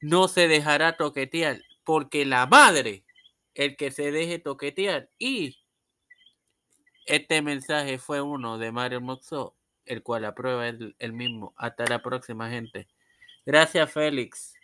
no 0.00 0.28
se 0.28 0.48
dejará 0.48 0.96
toquetear. 0.96 1.60
Porque 1.84 2.24
la 2.24 2.46
madre, 2.46 3.04
el 3.54 3.76
que 3.76 3.90
se 3.90 4.12
deje 4.12 4.38
toquetear. 4.38 5.10
Y 5.18 5.58
este 7.06 7.42
mensaje 7.42 7.98
fue 7.98 8.20
uno 8.22 8.58
de 8.58 8.72
Mario 8.72 9.00
Moxo, 9.00 9.56
el 9.86 10.02
cual 10.02 10.24
aprueba 10.24 10.68
el, 10.68 10.94
el 10.98 11.12
mismo. 11.12 11.54
Hasta 11.56 11.84
la 11.86 12.00
próxima, 12.02 12.50
gente. 12.50 12.88
Gracias, 13.46 13.92
Félix. 13.92 14.59